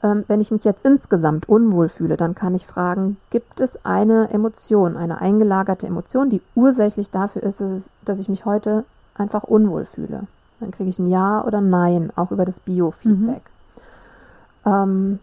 ähm, 0.03 0.23
wenn 0.27 0.41
ich 0.41 0.51
mich 0.51 0.63
jetzt 0.63 0.85
insgesamt 0.85 1.47
unwohl 1.47 1.89
fühle, 1.89 2.17
dann 2.17 2.35
kann 2.35 2.55
ich 2.55 2.65
fragen, 2.65 3.17
gibt 3.29 3.59
es 3.59 3.85
eine 3.85 4.29
Emotion, 4.31 4.97
eine 4.97 5.21
eingelagerte 5.21 5.87
Emotion, 5.87 6.29
die 6.29 6.41
ursächlich 6.55 7.11
dafür 7.11 7.43
ist, 7.43 7.59
dass, 7.59 7.71
es, 7.71 7.89
dass 8.05 8.19
ich 8.19 8.29
mich 8.29 8.45
heute 8.45 8.85
einfach 9.15 9.43
unwohl 9.43 9.85
fühle? 9.85 10.27
Dann 10.59 10.71
kriege 10.71 10.89
ich 10.89 10.99
ein 10.99 11.09
Ja 11.09 11.43
oder 11.43 11.61
Nein, 11.61 12.11
auch 12.15 12.31
über 12.31 12.45
das 12.45 12.59
Biofeedback. 12.59 13.43
Mhm. 14.65 14.71
Ähm, 14.71 15.19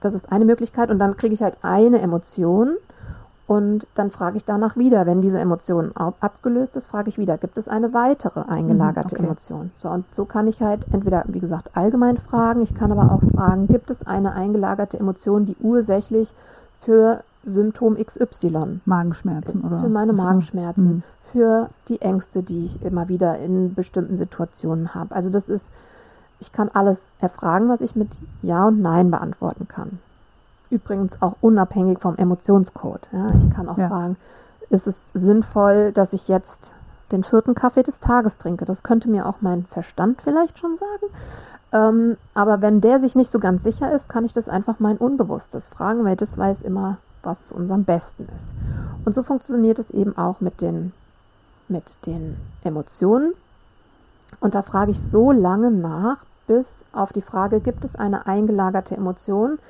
das 0.00 0.14
ist 0.14 0.30
eine 0.30 0.44
Möglichkeit 0.44 0.90
und 0.90 0.98
dann 0.98 1.16
kriege 1.16 1.34
ich 1.34 1.42
halt 1.42 1.56
eine 1.62 2.00
Emotion 2.00 2.76
und 3.46 3.86
dann 3.94 4.10
frage 4.10 4.36
ich 4.36 4.44
danach 4.44 4.76
wieder, 4.76 5.04
wenn 5.06 5.20
diese 5.20 5.38
Emotion 5.38 5.92
abgelöst 5.96 6.76
ist, 6.76 6.86
frage 6.86 7.10
ich 7.10 7.18
wieder, 7.18 7.36
gibt 7.36 7.58
es 7.58 7.68
eine 7.68 7.92
weitere 7.92 8.40
eingelagerte 8.40 9.14
mhm, 9.14 9.20
okay. 9.20 9.26
Emotion? 9.26 9.70
So, 9.76 9.90
und 9.90 10.06
so 10.14 10.24
kann 10.24 10.46
ich 10.46 10.62
halt 10.62 10.86
entweder, 10.92 11.24
wie 11.28 11.40
gesagt, 11.40 11.76
allgemein 11.76 12.16
fragen, 12.16 12.62
ich 12.62 12.74
kann 12.74 12.90
aber 12.90 13.12
auch 13.12 13.22
fragen, 13.34 13.66
gibt 13.66 13.90
es 13.90 14.06
eine 14.06 14.32
eingelagerte 14.32 14.98
Emotion, 14.98 15.44
die 15.44 15.56
ursächlich 15.60 16.32
für 16.80 17.22
Symptom 17.44 17.96
XY 17.96 18.80
Magenschmerzen 18.86 19.60
ist, 19.60 19.64
oder? 19.66 19.82
Für 19.82 19.88
meine 19.90 20.14
Magenschmerzen, 20.14 20.86
mhm. 20.86 21.02
für 21.32 21.68
die 21.88 22.00
Ängste, 22.00 22.42
die 22.42 22.64
ich 22.64 22.82
immer 22.82 23.08
wieder 23.08 23.38
in 23.38 23.74
bestimmten 23.74 24.16
Situationen 24.16 24.94
habe. 24.94 25.14
Also 25.14 25.28
das 25.28 25.50
ist 25.50 25.70
ich 26.40 26.52
kann 26.52 26.68
alles 26.72 26.98
erfragen, 27.18 27.68
was 27.68 27.80
ich 27.80 27.96
mit 27.96 28.18
Ja 28.42 28.66
und 28.66 28.80
Nein 28.80 29.10
beantworten 29.10 29.66
kann. 29.68 29.98
Übrigens 30.74 31.22
auch 31.22 31.36
unabhängig 31.40 32.00
vom 32.00 32.16
Emotionscode. 32.16 33.08
Ja, 33.12 33.28
ich 33.28 33.54
kann 33.54 33.68
auch 33.68 33.78
ja. 33.78 33.88
fragen, 33.88 34.16
ist 34.70 34.88
es 34.88 35.10
sinnvoll, 35.14 35.92
dass 35.92 36.12
ich 36.12 36.26
jetzt 36.26 36.72
den 37.12 37.22
vierten 37.22 37.54
Kaffee 37.54 37.84
des 37.84 38.00
Tages 38.00 38.38
trinke? 38.38 38.64
Das 38.64 38.82
könnte 38.82 39.08
mir 39.08 39.26
auch 39.26 39.36
mein 39.40 39.66
Verstand 39.66 40.20
vielleicht 40.20 40.58
schon 40.58 40.76
sagen. 40.76 41.14
Ähm, 41.72 42.16
aber 42.34 42.60
wenn 42.60 42.80
der 42.80 42.98
sich 42.98 43.14
nicht 43.14 43.30
so 43.30 43.38
ganz 43.38 43.62
sicher 43.62 43.92
ist, 43.92 44.08
kann 44.08 44.24
ich 44.24 44.32
das 44.32 44.48
einfach 44.48 44.80
mein 44.80 44.96
Unbewusstes 44.96 45.68
fragen, 45.68 46.04
weil 46.04 46.16
das 46.16 46.36
weiß 46.36 46.62
immer, 46.62 46.98
was 47.22 47.46
zu 47.46 47.54
unserem 47.54 47.84
Besten 47.84 48.26
ist. 48.34 48.50
Und 49.04 49.14
so 49.14 49.22
funktioniert 49.22 49.78
es 49.78 49.90
eben 49.90 50.18
auch 50.18 50.40
mit 50.40 50.60
den, 50.60 50.92
mit 51.68 52.04
den 52.04 52.36
Emotionen. 52.64 53.32
Und 54.40 54.56
da 54.56 54.62
frage 54.62 54.90
ich 54.90 55.00
so 55.00 55.30
lange 55.30 55.70
nach, 55.70 56.16
bis 56.48 56.84
auf 56.92 57.12
die 57.12 57.22
Frage, 57.22 57.60
gibt 57.60 57.84
es 57.84 57.94
eine 57.94 58.26
eingelagerte 58.26 58.96
Emotion, 58.96 59.60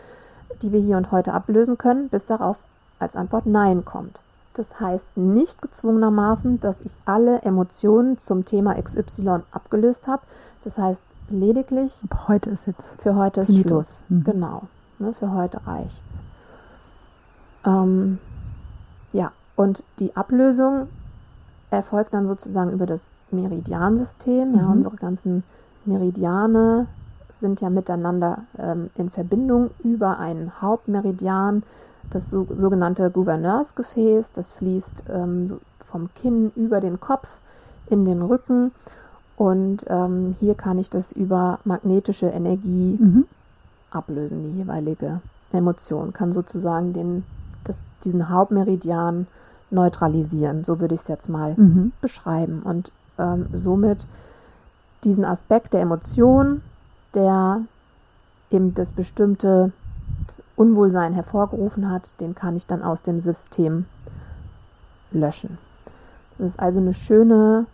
die 0.62 0.72
wir 0.72 0.80
hier 0.80 0.96
und 0.96 1.12
heute 1.12 1.32
ablösen 1.32 1.78
können, 1.78 2.08
bis 2.08 2.26
darauf 2.26 2.56
als 2.98 3.16
Antwort 3.16 3.46
Nein 3.46 3.84
kommt. 3.84 4.20
Das 4.54 4.78
heißt 4.78 5.16
nicht 5.16 5.60
gezwungenermaßen, 5.60 6.60
dass 6.60 6.80
ich 6.82 6.92
alle 7.04 7.42
Emotionen 7.42 8.18
zum 8.18 8.44
Thema 8.44 8.80
XY 8.80 9.40
abgelöst 9.50 10.06
habe. 10.06 10.22
Das 10.62 10.78
heißt 10.78 11.02
lediglich. 11.28 11.92
Heute 12.28 12.50
ist 12.50 12.66
jetzt. 12.66 12.82
Für 12.98 13.16
heute 13.16 13.40
ist 13.40 13.48
Finito. 13.48 13.68
Schluss. 13.68 14.04
Mhm. 14.08 14.24
Genau. 14.24 14.62
Ne, 14.98 15.12
für 15.12 15.32
heute 15.32 15.66
reicht's. 15.66 16.18
Ähm, 17.66 18.18
ja, 19.12 19.32
und 19.56 19.82
die 19.98 20.14
Ablösung 20.14 20.88
erfolgt 21.70 22.14
dann 22.14 22.26
sozusagen 22.26 22.70
über 22.70 22.86
das 22.86 23.08
Meridiansystem. 23.32 24.52
Mhm. 24.52 24.58
Ja, 24.58 24.66
unsere 24.68 24.96
ganzen 24.96 25.42
Meridiane 25.84 26.86
sind 27.40 27.60
ja 27.60 27.70
miteinander 27.70 28.44
ähm, 28.58 28.90
in 28.96 29.10
Verbindung 29.10 29.70
über 29.82 30.18
einen 30.18 30.60
Hauptmeridian, 30.60 31.62
das 32.10 32.28
so, 32.28 32.46
sogenannte 32.56 33.10
Gouverneursgefäß. 33.10 34.32
Das 34.32 34.52
fließt 34.52 35.04
ähm, 35.08 35.48
so 35.48 35.58
vom 35.80 36.10
Kinn 36.14 36.52
über 36.56 36.80
den 36.80 37.00
Kopf 37.00 37.28
in 37.88 38.04
den 38.04 38.22
Rücken. 38.22 38.72
Und 39.36 39.84
ähm, 39.88 40.36
hier 40.38 40.54
kann 40.54 40.78
ich 40.78 40.90
das 40.90 41.12
über 41.12 41.58
magnetische 41.64 42.26
Energie 42.26 42.98
mhm. 43.00 43.26
ablösen, 43.90 44.42
die 44.42 44.58
jeweilige 44.58 45.20
Emotion. 45.52 46.12
Kann 46.12 46.32
sozusagen 46.32 46.92
den, 46.92 47.24
das, 47.64 47.80
diesen 48.04 48.28
Hauptmeridian 48.28 49.26
neutralisieren. 49.70 50.64
So 50.64 50.80
würde 50.80 50.94
ich 50.94 51.00
es 51.02 51.08
jetzt 51.08 51.28
mal 51.28 51.54
mhm. 51.56 51.92
beschreiben. 52.00 52.62
Und 52.62 52.92
ähm, 53.18 53.46
somit 53.52 54.06
diesen 55.02 55.24
Aspekt 55.24 55.74
der 55.74 55.82
Emotion, 55.82 56.62
der 57.14 57.62
eben 58.50 58.74
das 58.74 58.92
bestimmte 58.92 59.72
Unwohlsein 60.56 61.12
hervorgerufen 61.12 61.90
hat, 61.90 62.12
den 62.20 62.34
kann 62.34 62.56
ich 62.56 62.66
dann 62.66 62.82
aus 62.82 63.02
dem 63.02 63.20
System 63.20 63.86
löschen. 65.10 65.58
Das 66.38 66.48
ist 66.48 66.60
also 66.60 66.80
eine 66.80 66.94
schöne 66.94 67.66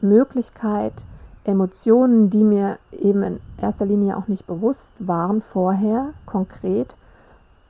Möglichkeit, 0.00 1.04
Emotionen, 1.44 2.30
die 2.30 2.42
mir 2.42 2.78
eben 2.90 3.22
in 3.22 3.40
erster 3.60 3.84
Linie 3.84 4.16
auch 4.16 4.28
nicht 4.28 4.46
bewusst 4.46 4.92
waren 4.98 5.42
vorher, 5.42 6.08
konkret, 6.24 6.96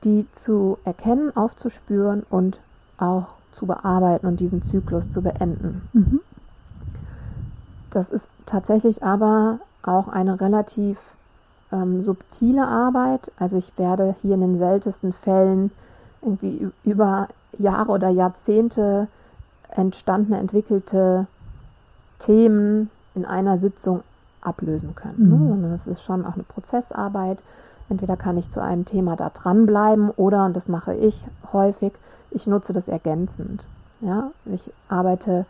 die 0.03 0.25
zu 0.31 0.77
erkennen, 0.85 1.35
aufzuspüren 1.35 2.23
und 2.29 2.61
auch 2.97 3.27
zu 3.51 3.65
bearbeiten 3.65 4.27
und 4.27 4.39
diesen 4.39 4.61
Zyklus 4.61 5.09
zu 5.09 5.21
beenden. 5.21 5.87
Mhm. 5.93 6.21
Das 7.89 8.09
ist 8.09 8.27
tatsächlich 8.45 9.03
aber 9.03 9.59
auch 9.87 10.07
eine 10.07 10.39
relativ 10.39 10.99
ähm, 11.71 12.01
subtile 12.01 12.67
Arbeit. 12.67 13.31
Also 13.37 13.57
ich 13.57 13.77
werde 13.77 14.15
hier 14.21 14.35
in 14.35 14.41
den 14.41 14.57
seltensten 14.57 15.13
Fällen 15.13 15.71
irgendwie 16.21 16.69
über 16.83 17.27
Jahre 17.57 17.91
oder 17.91 18.09
Jahrzehnte 18.09 19.07
entstandene, 19.69 20.39
entwickelte 20.39 21.27
Themen 22.19 22.89
in 23.13 23.25
einer 23.25 23.57
Sitzung 23.57 24.01
ablösen 24.41 24.95
können. 24.95 25.29
Ne? 25.29 25.35
Mhm. 25.35 25.43
Ne? 25.43 25.49
Sondern 25.49 25.73
es 25.73 25.87
ist 25.87 26.03
schon 26.03 26.25
auch 26.25 26.33
eine 26.33 26.43
Prozessarbeit. 26.43 27.39
Entweder 27.89 28.17
kann 28.17 28.37
ich 28.37 28.49
zu 28.49 28.61
einem 28.61 28.85
Thema 28.85 29.15
da 29.15 29.29
dranbleiben 29.29 30.09
oder, 30.09 30.45
und 30.45 30.55
das 30.55 30.69
mache 30.69 30.95
ich 30.95 31.23
häufig, 31.53 31.93
ich 32.31 32.47
nutze 32.47 32.73
das 32.73 32.87
ergänzend. 32.87 33.67
Ja? 34.01 34.31
Ich 34.45 34.71
arbeite 34.89 35.45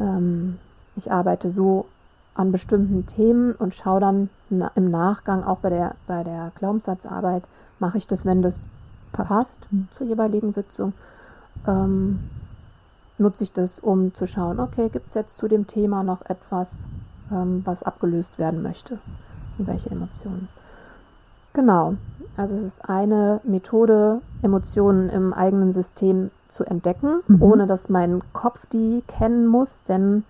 ähm, 0.00 0.58
ich 0.96 1.10
arbeite 1.10 1.50
so 1.50 1.86
an 2.34 2.52
bestimmten 2.52 3.06
Themen 3.06 3.52
und 3.52 3.74
schaue 3.74 4.00
dann 4.00 4.30
im 4.50 4.90
Nachgang 4.90 5.44
auch 5.44 5.58
bei 5.58 5.70
der, 5.70 5.94
bei 6.06 6.22
der 6.24 6.52
Glaubenssatzarbeit, 6.54 7.42
mache 7.78 7.98
ich 7.98 8.06
das, 8.06 8.24
wenn 8.24 8.42
das 8.42 8.64
passt, 9.12 9.28
passt 9.28 9.72
mhm. 9.72 9.88
zur 9.96 10.06
jeweiligen 10.06 10.52
Sitzung. 10.52 10.92
Ähm, 11.66 12.20
nutze 13.18 13.44
ich 13.44 13.52
das, 13.52 13.78
um 13.78 14.14
zu 14.14 14.26
schauen, 14.26 14.60
okay, 14.60 14.88
gibt 14.88 15.08
es 15.08 15.14
jetzt 15.14 15.38
zu 15.38 15.48
dem 15.48 15.66
Thema 15.66 16.02
noch 16.02 16.22
etwas, 16.22 16.88
ähm, 17.30 17.62
was 17.64 17.82
abgelöst 17.82 18.38
werden 18.38 18.62
möchte? 18.62 18.98
Und 19.58 19.66
welche 19.66 19.90
Emotionen? 19.90 20.48
Genau, 21.52 21.94
also 22.36 22.54
es 22.54 22.62
ist 22.62 22.88
eine 22.88 23.40
Methode, 23.44 24.22
Emotionen 24.42 25.10
im 25.10 25.34
eigenen 25.34 25.72
System 25.72 26.30
zu 26.48 26.64
entdecken, 26.64 27.20
mhm. 27.26 27.42
ohne 27.42 27.66
dass 27.66 27.88
mein 27.88 28.22
Kopf 28.32 28.64
die 28.72 29.02
kennen 29.06 29.46
muss, 29.46 29.82
denn 29.84 30.24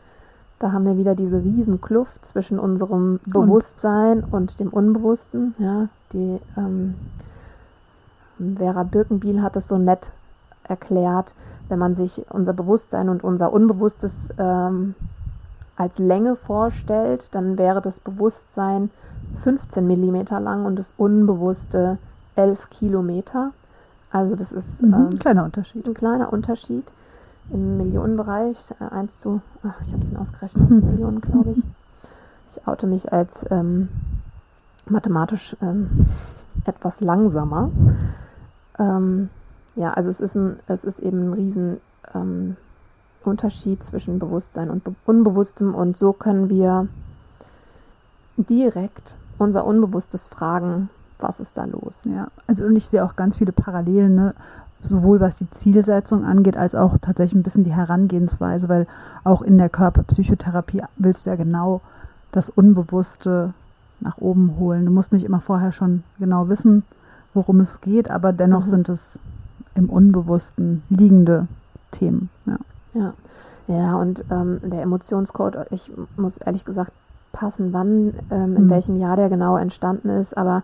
da 0.62 0.70
haben 0.70 0.86
wir 0.86 0.96
wieder 0.96 1.16
diese 1.16 1.42
Riesenkluft 1.42 2.24
zwischen 2.24 2.60
unserem 2.60 3.18
Bewusstsein 3.26 4.22
und, 4.22 4.32
und 4.32 4.60
dem 4.60 4.68
Unbewussten. 4.68 5.56
Ja, 5.58 5.88
die 6.12 6.38
ähm, 6.56 6.94
Vera 8.56 8.84
Birkenbiel 8.84 9.42
hat 9.42 9.56
es 9.56 9.66
so 9.66 9.76
nett 9.76 10.12
erklärt, 10.62 11.34
wenn 11.68 11.80
man 11.80 11.96
sich 11.96 12.26
unser 12.30 12.52
Bewusstsein 12.52 13.08
und 13.08 13.24
unser 13.24 13.52
Unbewusstes 13.52 14.28
ähm, 14.38 14.94
als 15.74 15.98
Länge 15.98 16.36
vorstellt, 16.36 17.34
dann 17.34 17.58
wäre 17.58 17.80
das 17.80 17.98
Bewusstsein 17.98 18.90
15 19.42 19.84
Millimeter 19.84 20.38
lang 20.38 20.64
und 20.64 20.78
das 20.78 20.94
Unbewusste 20.96 21.98
11 22.36 22.70
Kilometer. 22.70 23.50
Also 24.12 24.36
das 24.36 24.52
ist 24.52 24.80
mhm, 24.80 24.94
ähm, 24.94 25.08
ein 25.10 25.18
kleiner 25.18 25.44
Unterschied. 25.44 25.88
Ein 25.88 25.94
kleiner 25.94 26.32
Unterschied 26.32 26.84
im 27.50 27.76
Millionenbereich. 27.78 28.72
Äh, 28.80 28.94
1 28.94 29.18
zu, 29.18 29.40
ach, 29.62 29.80
ich 29.86 29.92
habe 29.92 30.02
es 30.02 30.10
mir 30.10 30.20
ausgerechnet. 30.20 30.70
Millionen, 30.70 31.20
glaube 31.20 31.52
ich. 31.52 31.62
Ich 32.54 32.66
oute 32.66 32.86
mich 32.86 33.12
als 33.12 33.46
ähm, 33.50 33.88
mathematisch 34.86 35.56
ähm, 35.62 36.06
etwas 36.64 37.00
langsamer. 37.00 37.70
Ähm, 38.78 39.30
ja, 39.74 39.92
also 39.92 40.10
es 40.10 40.20
ist, 40.20 40.36
ein, 40.36 40.58
es 40.66 40.84
ist 40.84 41.00
eben 41.00 41.30
ein 41.30 41.32
riesen 41.32 41.80
ähm, 42.14 42.56
Unterschied 43.24 43.82
zwischen 43.82 44.18
Bewusstsein 44.18 44.70
und 44.70 44.84
Be 44.84 44.94
Unbewusstem 45.06 45.74
und 45.74 45.96
so 45.96 46.12
können 46.12 46.48
wir 46.48 46.88
direkt 48.36 49.16
unser 49.38 49.64
Unbewusstes 49.64 50.26
fragen, 50.26 50.90
was 51.18 51.40
ist 51.40 51.56
da 51.56 51.64
los? 51.64 52.04
Ja, 52.04 52.28
also 52.46 52.64
und 52.64 52.76
ich 52.76 52.88
sehe 52.88 53.04
auch 53.04 53.16
ganz 53.16 53.36
viele 53.36 53.52
Parallelen, 53.52 54.14
ne? 54.14 54.34
Sowohl 54.82 55.20
was 55.20 55.38
die 55.38 55.50
Zielsetzung 55.50 56.24
angeht, 56.24 56.56
als 56.56 56.74
auch 56.74 56.98
tatsächlich 56.98 57.40
ein 57.40 57.42
bisschen 57.42 57.64
die 57.64 57.74
Herangehensweise, 57.74 58.68
weil 58.68 58.86
auch 59.24 59.42
in 59.42 59.56
der 59.56 59.68
Körperpsychotherapie 59.68 60.82
willst 60.96 61.24
du 61.24 61.30
ja 61.30 61.36
genau 61.36 61.80
das 62.32 62.50
Unbewusste 62.50 63.54
nach 64.00 64.18
oben 64.18 64.56
holen. 64.58 64.84
Du 64.84 64.92
musst 64.92 65.12
nicht 65.12 65.24
immer 65.24 65.40
vorher 65.40 65.72
schon 65.72 66.02
genau 66.18 66.48
wissen, 66.48 66.82
worum 67.34 67.60
es 67.60 67.80
geht, 67.80 68.10
aber 68.10 68.32
dennoch 68.32 68.66
mhm. 68.66 68.70
sind 68.70 68.88
es 68.88 69.18
im 69.74 69.88
Unbewussten 69.88 70.82
liegende 70.90 71.46
Themen. 71.92 72.28
Ja, 72.46 72.58
ja. 72.94 73.14
ja 73.68 73.94
und 73.96 74.24
ähm, 74.30 74.60
der 74.64 74.82
Emotionscode, 74.82 75.66
ich 75.70 75.90
muss 76.16 76.38
ehrlich 76.38 76.64
gesagt 76.64 76.92
passen, 77.32 77.72
wann, 77.72 78.14
ähm, 78.30 78.56
in 78.56 78.64
mhm. 78.64 78.70
welchem 78.70 78.96
Jahr 78.96 79.16
der 79.16 79.28
genau 79.28 79.56
entstanden 79.56 80.10
ist, 80.10 80.36
aber 80.36 80.62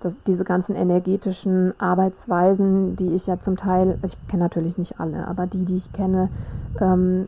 dass 0.00 0.14
diese 0.26 0.44
ganzen 0.44 0.76
energetischen 0.76 1.74
Arbeitsweisen, 1.78 2.96
die 2.96 3.14
ich 3.14 3.26
ja 3.26 3.40
zum 3.40 3.56
Teil, 3.56 3.98
ich 4.04 4.16
kenne 4.28 4.44
natürlich 4.44 4.78
nicht 4.78 5.00
alle, 5.00 5.26
aber 5.26 5.46
die, 5.46 5.64
die 5.64 5.76
ich 5.76 5.92
kenne, 5.92 6.28
ähm, 6.80 7.26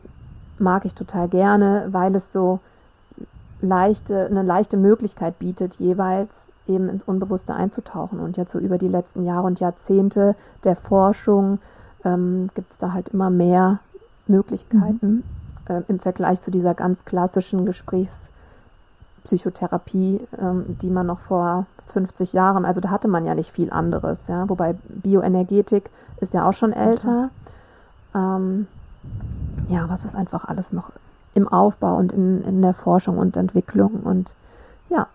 mag 0.57 0.85
ich 0.85 0.93
total 0.93 1.27
gerne, 1.27 1.87
weil 1.91 2.15
es 2.15 2.31
so 2.31 2.59
leichte, 3.61 4.27
eine 4.27 4.43
leichte 4.43 4.77
Möglichkeit 4.77 5.39
bietet, 5.39 5.75
jeweils 5.75 6.47
eben 6.67 6.89
ins 6.89 7.03
Unbewusste 7.03 7.53
einzutauchen. 7.53 8.19
Und 8.19 8.37
jetzt 8.37 8.51
so 8.51 8.59
über 8.59 8.77
die 8.77 8.87
letzten 8.87 9.25
Jahre 9.25 9.47
und 9.47 9.59
Jahrzehnte 9.59 10.35
der 10.63 10.75
Forschung 10.75 11.57
ähm, 12.05 12.49
gibt 12.55 12.71
es 12.71 12.77
da 12.77 12.93
halt 12.93 13.09
immer 13.09 13.29
mehr 13.29 13.79
Möglichkeiten 14.27 15.23
mhm. 15.67 15.67
äh, 15.67 15.81
im 15.87 15.99
Vergleich 15.99 16.39
zu 16.41 16.51
dieser 16.51 16.73
ganz 16.73 17.05
klassischen 17.05 17.65
Gesprächspsychotherapie, 17.65 20.21
ähm, 20.39 20.77
die 20.81 20.89
man 20.89 21.07
noch 21.07 21.19
vor 21.19 21.65
50 21.91 22.33
Jahren, 22.33 22.65
also 22.65 22.81
da 22.81 22.89
hatte 22.89 23.07
man 23.07 23.25
ja 23.25 23.35
nicht 23.35 23.51
viel 23.51 23.71
anderes, 23.71 24.27
ja, 24.27 24.47
wobei 24.49 24.75
Bioenergetik 24.89 25.89
ist 26.19 26.33
ja 26.33 26.47
auch 26.47 26.53
schon 26.53 26.73
älter. 26.73 27.29
Ähm, 28.15 28.67
ja, 29.69 29.87
was 29.89 30.05
ist 30.05 30.15
einfach 30.15 30.45
alles 30.45 30.73
noch 30.73 30.91
im 31.33 31.47
Aufbau 31.47 31.95
und 31.97 32.11
in, 32.11 32.43
in 32.43 32.61
der 32.61 32.73
Forschung 32.73 33.17
und 33.17 33.37
Entwicklung 33.37 34.01
und 34.03 34.33
ja, 34.89 35.07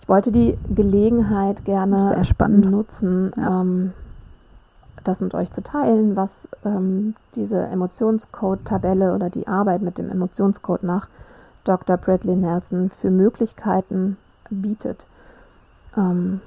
ich 0.00 0.08
wollte 0.08 0.32
die 0.32 0.56
Gelegenheit 0.74 1.64
gerne 1.64 2.24
nutzen, 2.48 3.32
ja. 3.36 3.60
ähm, 3.60 3.92
das 5.04 5.20
mit 5.20 5.34
euch 5.34 5.52
zu 5.52 5.62
teilen, 5.62 6.16
was 6.16 6.48
ähm, 6.64 7.14
diese 7.34 7.66
Emotionscode-Tabelle 7.66 9.14
oder 9.14 9.30
die 9.30 9.46
Arbeit 9.46 9.82
mit 9.82 9.98
dem 9.98 10.10
Emotionscode 10.10 10.82
nach 10.82 11.08
Dr. 11.64 11.98
Bradley 11.98 12.36
Nelson 12.36 12.90
für 12.90 13.10
Möglichkeiten 13.10 14.16
bietet 14.50 15.04
ähm, 15.96 16.40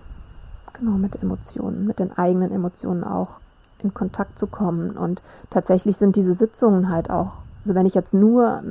genau 0.73 0.97
mit 0.97 1.21
Emotionen, 1.21 1.85
mit 1.85 1.99
den 1.99 2.17
eigenen 2.17 2.51
Emotionen 2.51 3.03
auch 3.03 3.39
in 3.83 3.93
Kontakt 3.93 4.37
zu 4.37 4.47
kommen. 4.47 4.91
Und 4.91 5.21
tatsächlich 5.49 5.97
sind 5.97 6.15
diese 6.15 6.33
Sitzungen 6.33 6.89
halt 6.89 7.09
auch, 7.09 7.33
also 7.63 7.75
wenn 7.75 7.85
ich 7.85 7.93
jetzt 7.93 8.13
nur, 8.13 8.63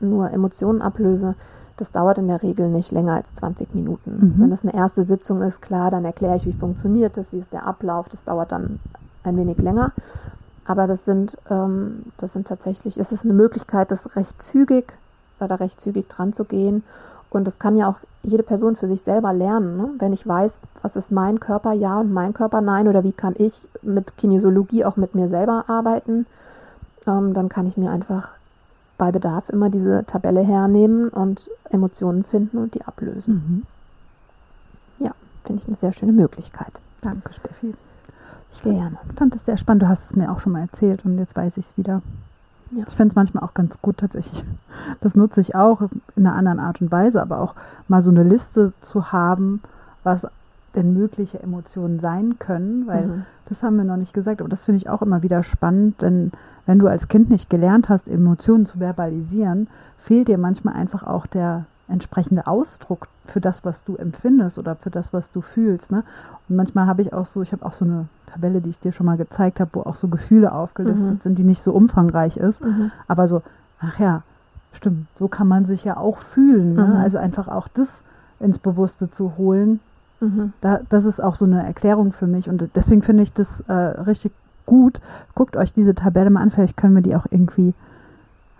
nur 0.00 0.30
Emotionen 0.30 0.82
ablöse, 0.82 1.34
das 1.76 1.92
dauert 1.92 2.18
in 2.18 2.28
der 2.28 2.42
Regel 2.42 2.68
nicht 2.68 2.90
länger 2.90 3.14
als 3.14 3.32
20 3.34 3.74
Minuten. 3.74 4.10
Mhm. 4.10 4.42
Wenn 4.42 4.50
das 4.50 4.64
eine 4.64 4.74
erste 4.74 5.04
Sitzung 5.04 5.42
ist, 5.42 5.62
klar, 5.62 5.90
dann 5.90 6.04
erkläre 6.04 6.36
ich, 6.36 6.46
wie 6.46 6.52
funktioniert 6.52 7.16
das, 7.16 7.32
wie 7.32 7.38
ist 7.38 7.52
der 7.52 7.66
Ablauf. 7.66 8.08
Das 8.08 8.24
dauert 8.24 8.50
dann 8.50 8.80
ein 9.22 9.36
wenig 9.36 9.58
länger. 9.58 9.92
Aber 10.64 10.86
das 10.86 11.04
sind, 11.04 11.38
ähm, 11.50 12.04
das 12.18 12.32
sind 12.32 12.48
tatsächlich, 12.48 12.98
es 12.98 13.12
ist 13.12 13.24
eine 13.24 13.32
Möglichkeit, 13.32 13.90
das 13.90 14.16
recht 14.16 14.42
zügig 14.42 14.92
oder 15.40 15.60
recht 15.60 15.80
zügig 15.80 16.08
dran 16.08 16.32
zu 16.32 16.44
gehen 16.44 16.82
und 17.30 17.46
das 17.46 17.58
kann 17.58 17.76
ja 17.76 17.88
auch 17.88 17.98
jede 18.22 18.42
Person 18.42 18.76
für 18.76 18.88
sich 18.88 19.02
selber 19.02 19.32
lernen. 19.32 19.76
Ne? 19.76 19.90
Wenn 19.98 20.12
ich 20.12 20.26
weiß, 20.26 20.58
was 20.82 20.96
ist 20.96 21.12
mein 21.12 21.40
Körper 21.40 21.72
ja 21.72 22.00
und 22.00 22.12
mein 22.12 22.34
Körper 22.34 22.60
nein 22.60 22.88
oder 22.88 23.04
wie 23.04 23.12
kann 23.12 23.34
ich 23.38 23.60
mit 23.82 24.16
Kinesiologie 24.16 24.84
auch 24.84 24.96
mit 24.96 25.14
mir 25.14 25.28
selber 25.28 25.64
arbeiten, 25.68 26.26
ähm, 27.06 27.34
dann 27.34 27.48
kann 27.48 27.66
ich 27.66 27.76
mir 27.76 27.90
einfach 27.90 28.30
bei 28.96 29.12
Bedarf 29.12 29.48
immer 29.48 29.70
diese 29.70 30.04
Tabelle 30.06 30.40
hernehmen 30.40 31.08
und 31.08 31.48
Emotionen 31.70 32.24
finden 32.24 32.58
und 32.58 32.74
die 32.74 32.84
ablösen. 32.84 33.34
Mhm. 34.98 35.06
Ja, 35.06 35.12
finde 35.44 35.62
ich 35.62 35.68
eine 35.68 35.76
sehr 35.76 35.92
schöne 35.92 36.12
Möglichkeit. 36.12 36.72
Danke, 37.00 37.32
Steffi. 37.32 37.74
Ich 38.52 38.62
Gerne. 38.62 38.98
fand 39.14 39.36
es 39.36 39.44
sehr 39.44 39.56
spannend. 39.56 39.84
Du 39.84 39.88
hast 39.88 40.10
es 40.10 40.16
mir 40.16 40.32
auch 40.32 40.40
schon 40.40 40.52
mal 40.52 40.62
erzählt 40.62 41.04
und 41.04 41.16
jetzt 41.18 41.36
weiß 41.36 41.56
ich 41.58 41.66
es 41.66 41.78
wieder. 41.78 42.02
Ja. 42.70 42.84
Ich 42.88 42.94
fände 42.94 43.12
es 43.12 43.16
manchmal 43.16 43.44
auch 43.44 43.54
ganz 43.54 43.80
gut 43.80 43.98
tatsächlich. 43.98 44.44
Das 45.00 45.14
nutze 45.14 45.40
ich 45.40 45.54
auch 45.54 45.82
in 46.16 46.26
einer 46.26 46.36
anderen 46.36 46.60
Art 46.60 46.80
und 46.80 46.90
Weise, 46.92 47.20
aber 47.20 47.40
auch 47.40 47.54
mal 47.88 48.02
so 48.02 48.10
eine 48.10 48.22
Liste 48.22 48.72
zu 48.80 49.12
haben, 49.12 49.60
was 50.04 50.26
denn 50.74 50.94
mögliche 50.94 51.42
Emotionen 51.42 51.98
sein 51.98 52.38
können, 52.38 52.86
weil 52.86 53.06
mhm. 53.06 53.22
das 53.48 53.62
haben 53.62 53.76
wir 53.76 53.84
noch 53.84 53.96
nicht 53.96 54.12
gesagt, 54.12 54.40
aber 54.40 54.48
das 54.48 54.64
finde 54.64 54.78
ich 54.78 54.88
auch 54.88 55.02
immer 55.02 55.22
wieder 55.22 55.42
spannend, 55.42 56.02
denn 56.02 56.30
wenn 56.66 56.78
du 56.78 56.86
als 56.86 57.08
Kind 57.08 57.30
nicht 57.30 57.48
gelernt 57.48 57.88
hast, 57.88 58.08
Emotionen 58.08 58.66
zu 58.66 58.78
verbalisieren, 58.78 59.68
fehlt 59.98 60.28
dir 60.28 60.38
manchmal 60.38 60.74
einfach 60.74 61.02
auch 61.02 61.26
der 61.26 61.64
entsprechende 61.88 62.46
Ausdruck 62.46 63.08
für 63.26 63.40
das, 63.40 63.64
was 63.64 63.84
du 63.84 63.96
empfindest 63.96 64.58
oder 64.58 64.76
für 64.76 64.90
das, 64.90 65.12
was 65.12 65.30
du 65.30 65.40
fühlst. 65.40 65.90
Ne? 65.90 66.04
Und 66.48 66.56
manchmal 66.56 66.86
habe 66.86 67.02
ich 67.02 67.12
auch 67.12 67.26
so, 67.26 67.42
ich 67.42 67.52
habe 67.52 67.64
auch 67.64 67.72
so 67.72 67.84
eine 67.84 68.08
Tabelle, 68.26 68.60
die 68.60 68.70
ich 68.70 68.80
dir 68.80 68.92
schon 68.92 69.06
mal 69.06 69.16
gezeigt 69.16 69.60
habe, 69.60 69.70
wo 69.72 69.80
auch 69.82 69.96
so 69.96 70.08
Gefühle 70.08 70.52
aufgelistet 70.52 71.10
mhm. 71.10 71.20
sind, 71.20 71.38
die 71.38 71.44
nicht 71.44 71.62
so 71.62 71.72
umfangreich 71.72 72.36
ist, 72.36 72.62
mhm. 72.62 72.90
aber 73.06 73.26
so, 73.28 73.42
ach 73.80 73.98
ja, 73.98 74.22
stimmt, 74.72 75.06
so 75.14 75.28
kann 75.28 75.48
man 75.48 75.64
sich 75.66 75.84
ja 75.84 75.96
auch 75.96 76.18
fühlen. 76.18 76.74
Ne? 76.74 76.86
Mhm. 76.86 76.96
Also 76.96 77.18
einfach 77.18 77.48
auch 77.48 77.68
das 77.68 78.02
ins 78.40 78.58
Bewusste 78.58 79.10
zu 79.10 79.36
holen. 79.36 79.80
Mhm. 80.20 80.52
Da, 80.60 80.80
das 80.88 81.04
ist 81.04 81.22
auch 81.22 81.34
so 81.34 81.44
eine 81.44 81.64
Erklärung 81.64 82.12
für 82.12 82.26
mich 82.26 82.48
und 82.48 82.70
deswegen 82.74 83.02
finde 83.02 83.22
ich 83.22 83.32
das 83.32 83.60
äh, 83.68 83.72
richtig 83.72 84.32
gut. 84.66 85.00
Guckt 85.34 85.56
euch 85.56 85.72
diese 85.72 85.94
Tabelle 85.94 86.30
mal 86.30 86.42
an, 86.42 86.50
vielleicht 86.50 86.76
können 86.76 86.94
wir 86.94 87.02
die 87.02 87.16
auch 87.16 87.26
irgendwie 87.30 87.74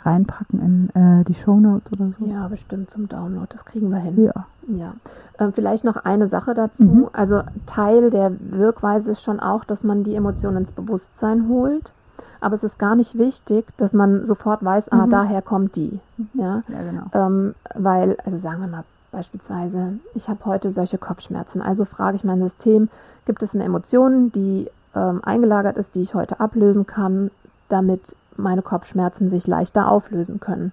reinpacken 0.04 0.90
in 0.94 1.20
äh, 1.20 1.24
die 1.24 1.34
Shownotes 1.34 1.92
oder 1.92 2.10
so. 2.18 2.26
Ja, 2.26 2.48
bestimmt 2.48 2.90
zum 2.90 3.08
Download, 3.08 3.46
das 3.50 3.64
kriegen 3.64 3.90
wir 3.90 3.98
hin. 3.98 4.24
Ja. 4.24 4.46
ja. 4.68 4.92
Ähm, 5.38 5.52
vielleicht 5.52 5.84
noch 5.84 5.96
eine 5.96 6.28
Sache 6.28 6.54
dazu. 6.54 6.84
Mhm. 6.84 7.08
Also 7.12 7.42
Teil 7.66 8.10
der 8.10 8.32
Wirkweise 8.40 9.10
ist 9.10 9.22
schon 9.22 9.40
auch, 9.40 9.64
dass 9.64 9.84
man 9.84 10.04
die 10.04 10.14
Emotionen 10.14 10.58
ins 10.58 10.72
Bewusstsein 10.72 11.48
holt. 11.48 11.92
Aber 12.40 12.54
es 12.54 12.62
ist 12.62 12.78
gar 12.78 12.94
nicht 12.94 13.18
wichtig, 13.18 13.66
dass 13.78 13.92
man 13.92 14.24
sofort 14.24 14.64
weiß, 14.64 14.90
ah, 14.90 15.06
mhm. 15.06 15.10
daher 15.10 15.42
kommt 15.42 15.76
die. 15.76 15.98
Mhm. 16.16 16.28
Ja, 16.34 16.62
ja 16.68 16.82
genau. 16.82 17.02
Ähm, 17.12 17.54
weil, 17.74 18.16
also 18.24 18.38
sagen 18.38 18.60
wir 18.60 18.68
mal 18.68 18.84
beispielsweise, 19.10 19.98
ich 20.14 20.28
habe 20.28 20.44
heute 20.44 20.70
solche 20.70 20.98
Kopfschmerzen. 20.98 21.62
Also 21.62 21.84
frage 21.84 22.16
ich 22.16 22.24
mein 22.24 22.40
System, 22.40 22.88
gibt 23.26 23.42
es 23.42 23.54
eine 23.54 23.64
Emotion, 23.64 24.30
die 24.30 24.68
ähm, 24.94 25.20
eingelagert 25.24 25.76
ist, 25.76 25.94
die 25.94 26.02
ich 26.02 26.14
heute 26.14 26.40
ablösen 26.40 26.86
kann, 26.86 27.30
damit 27.68 28.16
meine 28.38 28.62
Kopfschmerzen 28.62 29.28
sich 29.28 29.46
leichter 29.46 29.90
auflösen 29.90 30.40
können. 30.40 30.72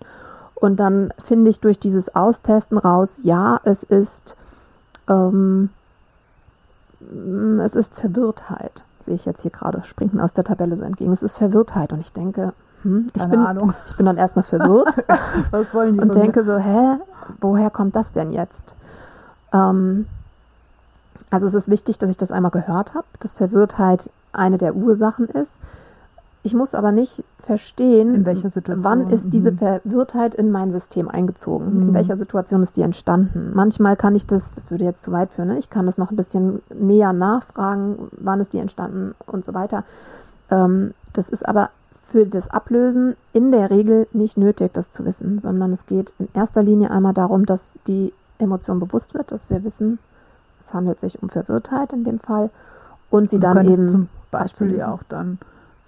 Und 0.55 0.77
dann 0.77 1.13
finde 1.23 1.51
ich 1.51 1.59
durch 1.59 1.79
dieses 1.79 2.15
Austesten 2.15 2.77
raus, 2.77 3.19
ja, 3.23 3.59
es 3.63 3.83
ist, 3.83 4.35
ähm, 5.09 5.69
es 7.61 7.75
ist 7.75 7.93
Verwirrtheit, 7.93 8.83
sehe 9.01 9.15
ich 9.15 9.25
jetzt 9.25 9.41
hier 9.41 9.51
gerade, 9.51 9.83
springt 9.83 10.13
mir 10.13 10.23
aus 10.23 10.33
der 10.33 10.43
Tabelle 10.43 10.77
so 10.77 10.83
entgegen. 10.83 11.11
Es 11.11 11.23
ist 11.23 11.37
Verwirrtheit 11.37 11.91
und 11.91 11.99
ich 11.99 12.13
denke, 12.13 12.53
hm, 12.83 13.09
ich, 13.13 13.25
bin, 13.25 13.39
Ahnung. 13.39 13.73
ich 13.87 13.97
bin 13.97 14.05
dann 14.05 14.17
erstmal 14.17 14.43
verwirrt 14.43 14.95
Was 15.51 15.73
wollen 15.73 15.93
die 15.93 15.99
und 15.99 16.15
denke 16.15 16.45
so, 16.45 16.57
hä, 16.57 16.97
woher 17.41 17.69
kommt 17.69 17.95
das 17.95 18.11
denn 18.11 18.31
jetzt? 18.31 18.75
Ähm, 19.51 20.05
also 21.31 21.47
es 21.47 21.53
ist 21.53 21.69
wichtig, 21.69 21.97
dass 21.97 22.09
ich 22.09 22.17
das 22.17 22.31
einmal 22.31 22.51
gehört 22.51 22.93
habe, 22.93 23.05
dass 23.19 23.33
Verwirrtheit 23.33 24.09
eine 24.31 24.57
der 24.57 24.75
Ursachen 24.75 25.27
ist. 25.27 25.57
Ich 26.45 26.53
muss 26.53 26.75
aber 26.75 26.91
nicht 26.91 27.23
verstehen, 27.39 28.23
wann 28.67 29.09
ist 29.09 29.33
diese 29.33 29.51
mhm. 29.51 29.57
Verwirrtheit 29.57 30.35
in 30.35 30.51
mein 30.51 30.71
System 30.71 31.09
eingezogen? 31.09 31.73
Mhm. 31.73 31.81
In 31.81 31.93
welcher 31.95 32.17
Situation 32.17 32.61
ist 32.61 32.77
die 32.77 32.83
entstanden? 32.83 33.51
Manchmal 33.55 33.95
kann 33.95 34.15
ich 34.15 34.27
das, 34.27 34.53
das 34.53 34.69
würde 34.69 34.83
jetzt 34.83 35.01
zu 35.01 35.11
weit 35.11 35.33
führen, 35.33 35.47
ne? 35.47 35.57
ich 35.57 35.71
kann 35.71 35.87
das 35.87 35.97
noch 35.97 36.11
ein 36.11 36.15
bisschen 36.15 36.61
näher 36.71 37.13
nachfragen, 37.13 38.11
wann 38.11 38.39
ist 38.41 38.53
die 38.53 38.59
entstanden 38.59 39.15
und 39.25 39.43
so 39.43 39.55
weiter. 39.55 39.85
Ähm, 40.51 40.93
das 41.13 41.29
ist 41.29 41.47
aber 41.47 41.71
für 42.11 42.27
das 42.27 42.47
Ablösen 42.51 43.15
in 43.33 43.51
der 43.51 43.71
Regel 43.71 44.07
nicht 44.13 44.37
nötig, 44.37 44.71
das 44.71 44.91
zu 44.91 45.03
wissen, 45.03 45.39
sondern 45.39 45.73
es 45.73 45.87
geht 45.87 46.13
in 46.19 46.27
erster 46.35 46.61
Linie 46.61 46.91
einmal 46.91 47.15
darum, 47.15 47.47
dass 47.47 47.79
die 47.87 48.13
Emotion 48.37 48.79
bewusst 48.79 49.15
wird, 49.15 49.31
dass 49.31 49.49
wir 49.49 49.63
wissen, 49.63 49.97
es 50.61 50.75
handelt 50.75 50.99
sich 50.99 51.23
um 51.23 51.29
Verwirrtheit 51.29 51.91
in 51.91 52.03
dem 52.03 52.19
Fall 52.19 52.51
und 53.09 53.31
sie 53.31 53.37
und 53.37 53.43
dann 53.43 53.67
eben 53.67 53.89
zum 53.89 54.09
Beispiel 54.29 54.83
auch 54.83 55.01
dann 55.09 55.39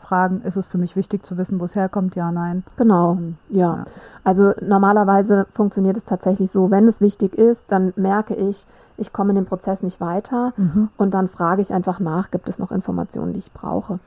fragen, 0.08 0.42
ist 0.44 0.56
es 0.56 0.68
für 0.68 0.78
mich 0.78 0.96
wichtig 0.96 1.26
zu 1.26 1.38
wissen, 1.38 1.60
wo 1.60 1.66
es 1.66 1.76
herkommt? 1.76 2.16
Ja, 2.16 2.32
nein. 2.32 2.64
Genau, 2.78 3.12
und, 3.12 3.38
ja. 3.50 3.78
ja. 3.78 3.86
Also 4.24 4.54
normalerweise 4.62 5.48
funktioniert 5.54 5.98
es 5.98 6.06
tatsächlich 6.06 6.52
so, 6.52 6.72
wenn 6.72 6.88
es 6.88 7.02
wichtig 7.02 7.38
ist, 7.38 7.66
dann 7.70 7.94
merke 7.96 8.36
ich, 8.36 8.66
ich 8.98 9.14
komme 9.14 9.32
in 9.32 9.36
dem 9.36 9.46
Prozess 9.46 9.84
nicht 9.84 10.02
weiter 10.02 10.54
mhm. 10.58 10.90
und 10.98 11.14
dann 11.14 11.28
frage 11.28 11.62
ich 11.62 11.74
einfach 11.74 12.00
nach, 12.00 12.32
gibt 12.32 12.50
es 12.50 12.60
noch 12.60 12.72
Informationen, 12.72 13.34
die 13.34 13.40
ich 13.40 13.54
brauche. 13.54 14.00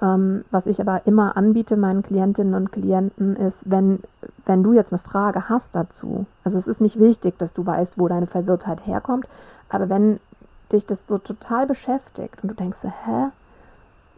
Ähm, 0.00 0.44
was 0.50 0.66
ich 0.66 0.80
aber 0.80 1.06
immer 1.06 1.36
anbiete 1.36 1.76
meinen 1.76 2.02
Klientinnen 2.02 2.54
und 2.54 2.70
Klienten 2.70 3.34
ist, 3.36 3.58
wenn, 3.64 4.00
wenn 4.44 4.62
du 4.62 4.72
jetzt 4.72 4.92
eine 4.92 5.00
Frage 5.00 5.48
hast 5.48 5.74
dazu, 5.74 6.26
also 6.44 6.58
es 6.58 6.68
ist 6.68 6.80
nicht 6.80 6.98
wichtig, 7.00 7.38
dass 7.38 7.54
du 7.54 7.64
weißt, 7.64 7.98
wo 7.98 8.06
deine 8.06 8.26
Verwirrtheit 8.26 8.86
herkommt, 8.86 9.26
aber 9.68 9.88
wenn 9.88 10.20
dich 10.70 10.86
das 10.86 11.04
so 11.06 11.18
total 11.18 11.66
beschäftigt 11.66 12.42
und 12.42 12.50
du 12.50 12.54
denkst, 12.54 12.78
hä, 12.82 13.30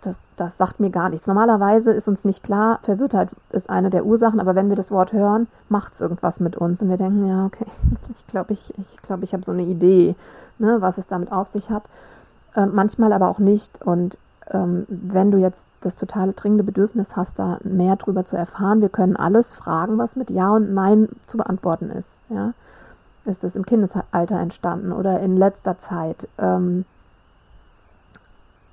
das, 0.03 0.19
das 0.37 0.57
sagt 0.57 0.81
mir 0.81 0.91
gar 0.91 1.09
nichts. 1.09 1.27
Normalerweise 1.27 1.93
ist 1.93 2.09
uns 2.09 2.25
nicht 2.25 2.43
klar, 2.43 2.79
Verwirrtheit 2.83 3.29
ist 3.51 3.69
eine 3.69 3.91
der 3.91 4.07
Ursachen, 4.07 4.41
aber 4.41 4.55
wenn 4.55 4.69
wir 4.69 4.77
das 4.77 4.91
Wort 4.91 5.13
hören, 5.13 5.49
macht 5.69 5.95
es 5.95 6.01
irgendwas 6.01 6.41
mit 6.41 6.57
uns 6.57 6.81
und 6.83 6.89
wir 6.89 6.97
denken, 6.97 7.27
ja, 7.27 7.47
okay, 7.47 7.67
ich 8.17 8.27
glaube, 8.29 8.53
ich, 8.53 8.73
ich, 8.79 8.97
glaub, 9.03 9.23
ich 9.23 9.33
habe 9.33 9.45
so 9.45 9.53
eine 9.53 9.63
Idee, 9.63 10.15
ne, 10.59 10.77
was 10.81 10.99
es 10.99 11.07
damit 11.07 11.33
auf 11.33 11.49
sich 11.49 11.71
hat. 11.71 11.85
Äh, 12.55 12.67
manchmal 12.67 13.13
aber 13.13 13.29
auch 13.29 13.39
nicht. 13.39 13.83
Und 13.83 14.19
ähm, 14.51 14.87
wenn 14.89 15.31
du 15.31 15.39
jetzt 15.39 15.67
das 15.81 15.97
totale 15.97 16.33
dringende 16.33 16.65
Bedürfnis 16.65 17.17
hast, 17.17 17.39
da 17.39 17.59
mehr 17.63 17.97
drüber 17.97 18.25
zu 18.25 18.37
erfahren, 18.37 18.81
wir 18.81 18.89
können 18.89 19.17
alles 19.17 19.53
fragen, 19.53 19.99
was 19.99 20.17
mit 20.17 20.31
Ja 20.31 20.53
und 20.53 20.73
Nein 20.75 21.09
zu 21.27 21.37
beantworten 21.37 21.91
ist. 21.91 22.25
Ja? 22.31 22.55
Ist 23.25 23.45
es 23.45 23.57
im 23.57 23.67
Kindesalter 23.67 24.39
entstanden 24.39 24.93
oder 24.93 25.21
in 25.21 25.37
letzter 25.37 25.79
Zeit? 25.79 26.29
Ähm, 26.39 26.85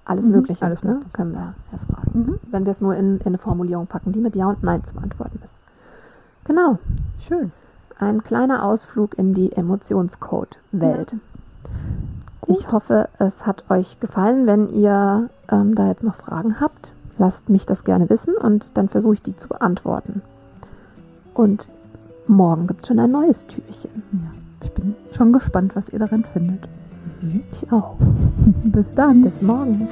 alles 0.06 0.26
mhm, 0.26 0.32
Mögliche 0.32 0.66
alles 0.66 0.84
ne? 0.84 1.02
können 1.14 1.34
wir 1.34 1.54
erfragen. 1.72 2.12
Mhm. 2.14 2.40
Wenn 2.52 2.66
wir 2.66 2.72
es 2.72 2.82
nur 2.82 2.96
in, 2.96 3.18
in, 3.20 3.26
eine 3.26 3.38
Formulierung 3.38 3.88
packen, 3.88 4.12
die 4.12 4.22
mit 4.22 4.36
Ja 4.36 4.48
und 4.50 4.64
Nein 4.64 4.84
zu 4.84 4.94
beantworten 4.94 5.40
ist. 5.44 5.54
Genau. 6.46 6.78
Schön. 7.28 7.52
Ein 8.00 8.24
kleiner 8.24 8.64
Ausflug 8.64 9.18
in 9.18 9.34
die 9.34 9.52
Emotionscode-Welt. 9.54 11.14
Ja. 11.14 11.18
Ich 12.48 12.72
hoffe, 12.72 13.10
es 13.18 13.46
hat 13.48 13.64
euch 13.70 14.00
gefallen. 14.00 14.46
Wenn 14.46 14.70
ihr 14.70 15.30
ähm, 15.50 15.74
da 15.74 15.88
jetzt 15.88 16.04
noch 16.04 16.16
Fragen 16.16 16.60
habt, 16.60 16.94
lasst 17.18 17.50
mich 17.50 17.66
das 17.66 17.84
gerne 17.84 18.10
wissen 18.10 18.36
und 18.36 18.78
dann 18.78 18.90
versuche 18.90 19.16
ich 19.16 19.24
die 19.24 19.36
zu 19.36 19.48
beantworten. 19.48 20.22
Und 21.34 21.70
morgen 22.28 22.68
gibt 22.68 22.82
es 22.82 22.88
schon 22.88 23.00
ein 23.00 23.12
neues 23.12 23.48
Türchen. 23.48 24.04
Ja, 24.12 24.32
ich 24.64 24.72
bin 24.74 24.96
schon 25.16 25.34
gespannt, 25.34 25.76
was 25.76 25.90
ihr 25.90 26.00
darin 26.00 26.26
findet. 26.26 26.68
Ich 27.52 27.72
auch. 27.72 27.96
Bis 28.64 28.88
dann. 28.96 29.24
Bis 29.24 29.42
morgen. 29.42 29.88